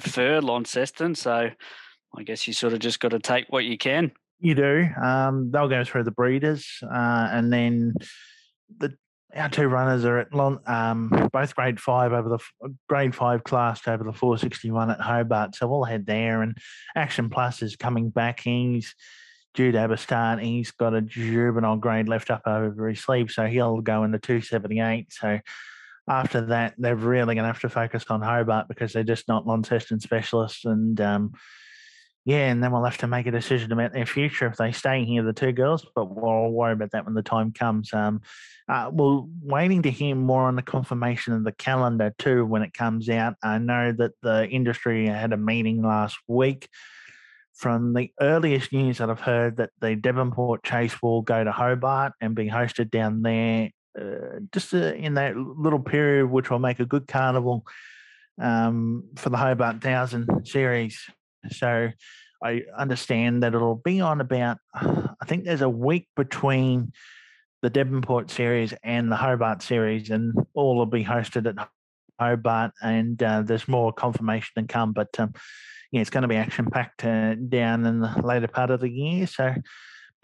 prefer 0.00 0.40
Launceston. 0.40 1.14
So 1.14 1.50
I 2.16 2.22
guess 2.22 2.46
you 2.46 2.52
sort 2.52 2.72
of 2.72 2.80
just 2.80 3.00
got 3.00 3.10
to 3.10 3.18
take 3.18 3.46
what 3.48 3.64
you 3.64 3.78
can. 3.78 4.12
You 4.40 4.54
do. 4.54 4.88
Um, 5.02 5.50
they'll 5.50 5.68
go 5.68 5.84
through 5.84 6.04
the 6.04 6.10
breeders, 6.10 6.66
uh, 6.82 7.28
and 7.30 7.52
then 7.52 7.94
the 8.78 8.94
our 9.34 9.48
two 9.48 9.66
runners 9.66 10.04
are 10.04 10.18
at 10.18 10.32
long, 10.32 10.60
um, 10.66 11.10
both 11.32 11.56
grade 11.56 11.80
five 11.80 12.12
over 12.12 12.28
the 12.28 12.70
grade 12.88 13.14
five 13.14 13.42
class 13.42 13.80
over 13.88 14.04
the 14.04 14.12
461 14.12 14.90
at 14.90 15.00
Hobart. 15.00 15.56
So 15.56 15.66
we'll 15.66 15.82
head 15.82 16.06
there. 16.06 16.42
And 16.42 16.56
Action 16.94 17.30
Plus 17.30 17.60
is 17.60 17.74
coming 17.74 18.10
back. 18.10 18.40
He's 18.40 18.94
due 19.54 19.72
to 19.72 19.78
have 19.78 19.90
a 19.90 19.96
start. 19.96 20.40
He's 20.40 20.70
got 20.70 20.94
a 20.94 21.00
juvenile 21.00 21.76
grade 21.76 22.08
left 22.08 22.30
up 22.30 22.42
over 22.46 22.88
his 22.88 23.00
sleeve, 23.00 23.30
so 23.32 23.46
he'll 23.46 23.80
go 23.80 24.04
in 24.04 24.12
the 24.12 24.20
278. 24.20 25.12
So 25.12 25.40
after 26.08 26.42
that, 26.46 26.74
they're 26.76 26.96
really 26.96 27.34
going 27.34 27.44
to 27.44 27.52
have 27.52 27.60
to 27.60 27.68
focus 27.68 28.04
on 28.10 28.20
Hobart 28.20 28.68
because 28.68 28.92
they're 28.92 29.04
just 29.04 29.26
not 29.28 29.46
Launceston 29.46 30.00
specialists. 30.00 30.64
And 30.64 31.00
um, 31.00 31.32
yeah, 32.26 32.50
and 32.50 32.62
then 32.62 32.72
we'll 32.72 32.84
have 32.84 32.98
to 32.98 33.06
make 33.06 33.26
a 33.26 33.30
decision 33.30 33.72
about 33.72 33.92
their 33.92 34.06
future 34.06 34.46
if 34.46 34.56
they 34.56 34.72
stay 34.72 35.04
here, 35.04 35.22
the 35.22 35.32
two 35.32 35.52
girls. 35.52 35.86
But 35.94 36.06
we'll 36.06 36.50
worry 36.50 36.72
about 36.72 36.90
that 36.92 37.06
when 37.06 37.14
the 37.14 37.22
time 37.22 37.52
comes. 37.52 37.92
Um, 37.92 38.20
uh, 38.68 38.90
we're 38.92 39.22
waiting 39.42 39.82
to 39.82 39.90
hear 39.90 40.14
more 40.14 40.42
on 40.42 40.56
the 40.56 40.62
confirmation 40.62 41.32
of 41.32 41.44
the 41.44 41.52
calendar 41.52 42.14
too 42.18 42.44
when 42.44 42.62
it 42.62 42.74
comes 42.74 43.08
out. 43.08 43.34
I 43.42 43.58
know 43.58 43.92
that 43.92 44.12
the 44.22 44.46
industry 44.48 45.06
had 45.06 45.32
a 45.32 45.38
meeting 45.38 45.82
last 45.82 46.18
week. 46.26 46.68
From 47.54 47.94
the 47.94 48.10
earliest 48.20 48.72
news 48.72 48.98
that 48.98 49.10
I've 49.10 49.20
heard, 49.20 49.58
that 49.58 49.70
the 49.80 49.94
Devonport 49.94 50.64
Chase 50.64 51.00
will 51.00 51.22
go 51.22 51.44
to 51.44 51.52
Hobart 51.52 52.12
and 52.20 52.34
be 52.34 52.48
hosted 52.48 52.90
down 52.90 53.22
there 53.22 53.70
uh, 54.00 54.40
just 54.52 54.74
uh, 54.74 54.94
in 54.94 55.14
that 55.14 55.36
little 55.36 55.80
period, 55.80 56.30
which 56.30 56.50
will 56.50 56.58
make 56.58 56.80
a 56.80 56.86
good 56.86 57.06
carnival 57.06 57.64
um, 58.40 59.04
for 59.16 59.30
the 59.30 59.36
Hobart 59.36 59.80
Thousand 59.80 60.46
series. 60.46 60.98
So 61.50 61.90
I 62.42 62.62
understand 62.76 63.42
that 63.42 63.54
it'll 63.54 63.76
be 63.76 64.00
on 64.00 64.20
about, 64.20 64.58
I 64.74 65.24
think 65.26 65.44
there's 65.44 65.62
a 65.62 65.68
week 65.68 66.08
between 66.16 66.92
the 67.62 67.70
Devonport 67.70 68.30
series 68.30 68.74
and 68.82 69.10
the 69.10 69.16
Hobart 69.16 69.62
series, 69.62 70.10
and 70.10 70.34
all 70.54 70.76
will 70.76 70.86
be 70.86 71.04
hosted 71.04 71.46
at 71.46 71.68
Hobart. 72.20 72.72
And 72.82 73.22
uh, 73.22 73.42
there's 73.42 73.68
more 73.68 73.92
confirmation 73.92 74.50
to 74.58 74.72
come, 74.72 74.92
but 74.92 75.08
um, 75.18 75.32
yeah, 75.90 76.00
it's 76.00 76.10
going 76.10 76.22
to 76.22 76.28
be 76.28 76.36
action 76.36 76.66
packed 76.66 77.04
uh, 77.04 77.34
down 77.34 77.86
in 77.86 78.00
the 78.00 78.20
later 78.22 78.48
part 78.48 78.70
of 78.70 78.80
the 78.80 78.90
year. 78.90 79.26
So 79.26 79.54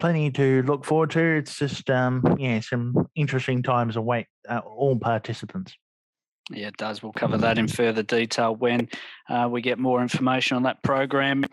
plenty 0.01 0.31
to 0.31 0.63
look 0.63 0.83
forward 0.83 1.11
to. 1.11 1.37
It's 1.37 1.57
just, 1.57 1.89
um, 1.89 2.35
yeah, 2.37 2.59
some 2.59 3.07
interesting 3.15 3.63
times 3.63 3.95
await 3.95 4.25
uh, 4.49 4.57
all 4.57 4.97
participants. 4.97 5.75
Yeah, 6.49 6.67
it 6.67 6.77
does. 6.77 7.01
We'll 7.01 7.13
cover 7.13 7.37
that 7.37 7.57
in 7.57 7.67
further 7.67 8.03
detail 8.03 8.55
when 8.55 8.89
uh, 9.29 9.47
we 9.49 9.61
get 9.61 9.77
more 9.77 10.01
information 10.01 10.57
on 10.57 10.63
that 10.63 10.81
program. 10.83 11.45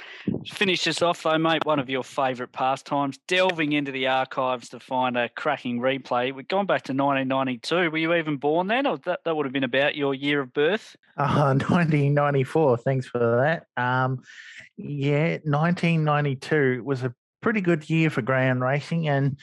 Finish 0.47 0.85
this 0.85 1.03
off, 1.03 1.23
though, 1.23 1.39
mate. 1.39 1.65
One 1.67 1.79
of 1.79 1.91
your 1.91 2.03
favourite 2.03 2.51
pastimes, 2.53 3.19
delving 3.29 3.73
into 3.73 3.93
the 3.93 4.09
archives 4.09 4.71
to 4.71 4.81
find 4.81 5.17
a 5.17 5.29
cracking 5.29 5.79
replay. 5.79 6.35
We've 6.35 6.49
gone 6.49 6.67
back 6.67 6.85
to 6.85 6.93
1992. 6.93 7.91
Were 7.91 7.99
you 7.99 8.15
even 8.15 8.39
born 8.39 8.67
then, 8.67 8.87
or 8.87 8.97
that, 9.05 9.21
that 9.25 9.37
would 9.37 9.47
have 9.47 9.53
been 9.53 9.63
about 9.63 9.95
your 9.95 10.15
year 10.15 10.41
of 10.41 10.53
birth? 10.53 10.97
Uh, 11.19 11.53
1994. 11.53 12.77
Thanks 12.77 13.09
for 13.09 13.19
that. 13.19 13.67
Um, 13.77 14.23
yeah, 14.77 15.39
1992 15.43 16.83
was 16.85 17.03
a 17.03 17.13
pretty 17.41 17.61
good 17.61 17.89
year 17.89 18.11
for 18.11 18.23
greyhound 18.23 18.63
racing. 18.63 19.09
And 19.09 19.39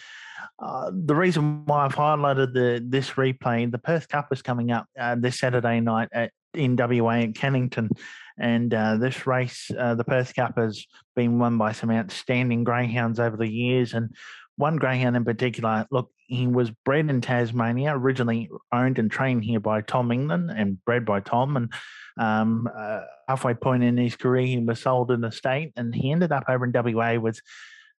uh, 0.59 0.91
the 0.93 1.15
reason 1.15 1.65
why 1.65 1.85
I've 1.85 1.95
highlighted 1.95 2.53
the 2.53 2.83
this 2.85 3.11
replay, 3.11 3.71
the 3.71 3.77
Perth 3.77 4.07
Cup 4.07 4.31
is 4.31 4.41
coming 4.41 4.71
up 4.71 4.87
uh, 4.99 5.15
this 5.15 5.39
Saturday 5.39 5.79
night 5.79 6.09
at 6.13 6.31
in 6.53 6.75
WA 6.75 7.19
at 7.19 7.33
Cannington. 7.33 7.89
And 8.37 8.73
uh, 8.73 8.97
this 8.97 9.27
race, 9.27 9.71
uh, 9.77 9.95
the 9.95 10.03
Perth 10.03 10.35
Cup, 10.35 10.57
has 10.57 10.85
been 11.15 11.39
won 11.39 11.57
by 11.57 11.71
some 11.71 11.91
outstanding 11.91 12.63
greyhounds 12.63 13.19
over 13.19 13.37
the 13.37 13.47
years. 13.47 13.93
And 13.93 14.13
one 14.57 14.77
greyhound 14.77 15.15
in 15.15 15.25
particular, 15.25 15.85
look, 15.91 16.11
he 16.27 16.47
was 16.47 16.71
bred 16.71 17.09
in 17.09 17.21
Tasmania, 17.21 17.95
originally 17.95 18.49
owned 18.71 18.99
and 18.99 19.11
trained 19.11 19.43
here 19.43 19.59
by 19.59 19.81
Tom 19.81 20.11
England 20.11 20.51
and 20.51 20.83
bred 20.83 21.05
by 21.05 21.19
Tom. 21.19 21.55
And 21.55 21.73
um, 22.17 22.69
uh, 22.75 23.01
halfway 23.27 23.53
point 23.53 23.83
in 23.83 23.97
his 23.97 24.15
career, 24.15 24.45
he 24.45 24.57
was 24.57 24.81
sold 24.81 25.11
in 25.11 25.21
the 25.21 25.31
state, 25.31 25.73
and 25.75 25.93
he 25.93 26.11
ended 26.11 26.31
up 26.31 26.45
over 26.49 26.65
in 26.65 26.71
WA 26.73 27.19
with 27.19 27.39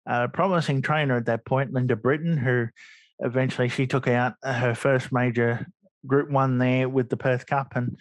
a 0.07 0.29
promising 0.29 0.83
trainer 0.83 1.17
at 1.17 1.27
that 1.27 1.45
point, 1.45 1.73
Linda 1.73 1.97
Britton, 1.97 2.37
who 2.37 2.67
eventually 3.21 3.69
she 3.69 3.87
took 3.87 4.09
out 4.09 4.35
her 4.43 4.75
first 4.75 5.13
major 5.13 5.67
Group 6.07 6.31
One 6.31 6.59
there 6.59 6.89
with 6.89 7.09
the 7.09 7.17
Perth 7.17 7.47
Cup, 7.47 7.73
and 7.75 7.99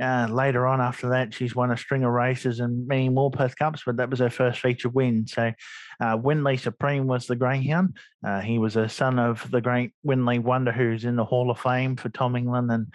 uh, 0.00 0.26
later 0.30 0.66
on 0.66 0.80
after 0.80 1.10
that, 1.10 1.34
she's 1.34 1.54
won 1.54 1.70
a 1.70 1.76
string 1.76 2.04
of 2.04 2.12
races 2.12 2.60
and 2.60 2.86
many 2.86 3.08
more 3.08 3.30
Perth 3.30 3.56
Cups, 3.56 3.82
but 3.84 3.96
that 3.98 4.08
was 4.08 4.20
her 4.20 4.30
first 4.30 4.60
feature 4.60 4.88
win. 4.88 5.26
So, 5.26 5.52
uh, 6.00 6.16
Winley 6.16 6.58
Supreme 6.58 7.06
was 7.06 7.26
the 7.26 7.36
greyhound. 7.36 7.96
Uh, 8.26 8.40
he 8.40 8.58
was 8.58 8.76
a 8.76 8.88
son 8.88 9.18
of 9.18 9.48
the 9.50 9.60
great 9.60 9.92
Winley 10.06 10.38
Wonder, 10.38 10.72
who's 10.72 11.04
in 11.04 11.16
the 11.16 11.24
Hall 11.24 11.50
of 11.50 11.60
Fame 11.60 11.96
for 11.96 12.08
Tom 12.08 12.34
England, 12.34 12.70
and 12.70 12.86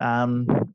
um, 0.00 0.74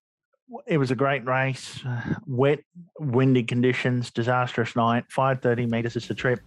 it 0.67 0.77
was 0.77 0.91
a 0.91 0.95
great 0.95 1.25
race. 1.25 1.81
Wet, 2.25 2.59
windy 2.99 3.43
conditions, 3.43 4.11
disastrous 4.11 4.75
night. 4.75 5.05
530 5.09 5.65
metres 5.65 5.95
is 5.95 6.07
the 6.07 6.13
trip. 6.13 6.39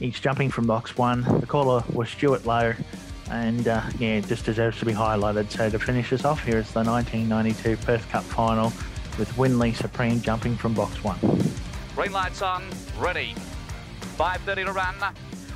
Each 0.00 0.20
jumping 0.20 0.50
from 0.50 0.66
box 0.66 0.96
one. 0.96 1.22
The 1.40 1.46
caller 1.46 1.84
was 1.92 2.08
Stuart 2.08 2.46
Lowe, 2.46 2.74
and 3.30 3.68
uh, 3.68 3.82
yeah, 3.98 4.16
it 4.16 4.26
just 4.26 4.44
deserves 4.44 4.78
to 4.78 4.84
be 4.84 4.92
highlighted. 4.92 5.50
So 5.50 5.70
to 5.70 5.78
finish 5.78 6.12
us 6.12 6.24
off, 6.24 6.44
here 6.44 6.58
is 6.58 6.70
the 6.72 6.82
1992 6.82 7.76
Perth 7.84 8.08
Cup 8.10 8.24
final 8.24 8.72
with 9.18 9.30
Winley 9.36 9.74
Supreme 9.74 10.20
jumping 10.20 10.56
from 10.56 10.74
box 10.74 11.02
one. 11.04 11.18
Green 11.94 12.12
lights 12.12 12.42
on, 12.42 12.64
ready. 12.98 13.34
5.30 14.18 14.66
to 14.66 14.72
run. 14.72 14.94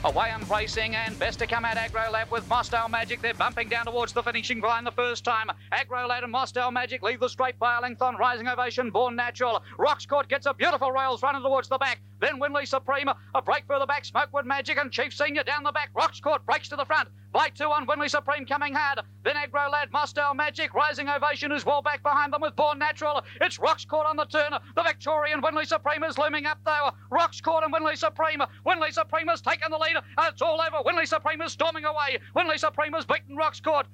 Away 0.06 0.30
and 0.30 0.48
racing 0.48 0.94
and 0.94 1.18
best 1.18 1.40
to 1.40 1.48
come 1.48 1.64
out 1.64 1.76
Agro 1.76 2.08
Lad 2.12 2.30
with 2.30 2.48
Mostel 2.48 2.88
Magic. 2.88 3.20
They're 3.20 3.34
bumping 3.34 3.68
down 3.68 3.86
towards 3.86 4.12
the 4.12 4.22
finishing 4.22 4.60
line 4.60 4.84
the 4.84 4.92
first 4.92 5.24
time. 5.24 5.50
Agro 5.72 6.06
Lad 6.06 6.22
and 6.22 6.30
Mostel 6.30 6.70
Magic 6.70 7.02
leave 7.02 7.18
the 7.18 7.28
straight 7.28 7.58
by 7.58 7.76
a 7.76 7.80
length 7.80 8.00
on 8.00 8.14
Rising 8.14 8.46
Ovation, 8.46 8.90
Born 8.90 9.16
Natural. 9.16 9.64
Rocks 9.78 10.06
Court 10.06 10.28
gets 10.28 10.46
a 10.46 10.54
beautiful 10.54 10.92
rails 10.92 11.24
running 11.24 11.42
towards 11.42 11.68
the 11.68 11.78
back. 11.78 11.98
Then 12.20 12.40
Winley 12.40 12.66
Supreme, 12.66 13.08
a 13.34 13.42
break 13.42 13.64
further 13.66 13.86
back, 13.86 14.04
Smokewood 14.04 14.46
Magic 14.46 14.78
and 14.78 14.90
Chief 14.90 15.12
Senior 15.12 15.44
down 15.44 15.62
the 15.62 15.72
back. 15.72 15.90
Rocks 15.94 16.20
Court 16.20 16.44
breaks 16.46 16.68
to 16.70 16.76
the 16.76 16.84
front. 16.84 17.08
Flight 17.32 17.54
2 17.54 17.64
on 17.64 17.86
Winley 17.86 18.08
Supreme 18.08 18.46
coming 18.46 18.72
hard. 18.72 19.00
Then 19.22 19.36
Agro 19.36 19.68
Lad, 19.70 19.92
Mostel 19.92 20.32
Magic, 20.32 20.72
Rising 20.72 21.08
Ovation 21.08 21.52
is 21.52 21.66
well 21.66 21.82
back 21.82 22.02
behind 22.02 22.32
them 22.32 22.40
with 22.40 22.56
Born 22.56 22.78
Natural. 22.78 23.22
It's 23.40 23.58
Rocks 23.58 23.84
Court 23.84 24.06
on 24.06 24.16
the 24.16 24.24
turn. 24.24 24.52
The 24.74 24.82
Victorian 24.82 25.42
Winley 25.42 25.66
Supreme 25.66 26.04
is 26.04 26.16
looming 26.16 26.46
up 26.46 26.58
though. 26.64 26.90
Rocks 27.10 27.40
Court 27.40 27.64
and 27.64 27.74
Winley 27.74 27.96
Supreme. 27.96 28.40
Winley 28.64 28.92
Supreme 28.92 29.28
has 29.28 29.42
taken 29.42 29.70
the 29.70 29.76
lead. 29.76 29.96
It's 30.20 30.40
all 30.40 30.60
over. 30.60 30.82
Winley 30.88 31.06
Supreme 31.06 31.42
is 31.42 31.52
storming 31.52 31.84
away. 31.84 32.18
Winley 32.34 32.58
Supreme 32.58 32.94
has 32.94 33.04
beaten 33.04 33.36
Rocks 33.36 33.60
Court. 33.60 33.86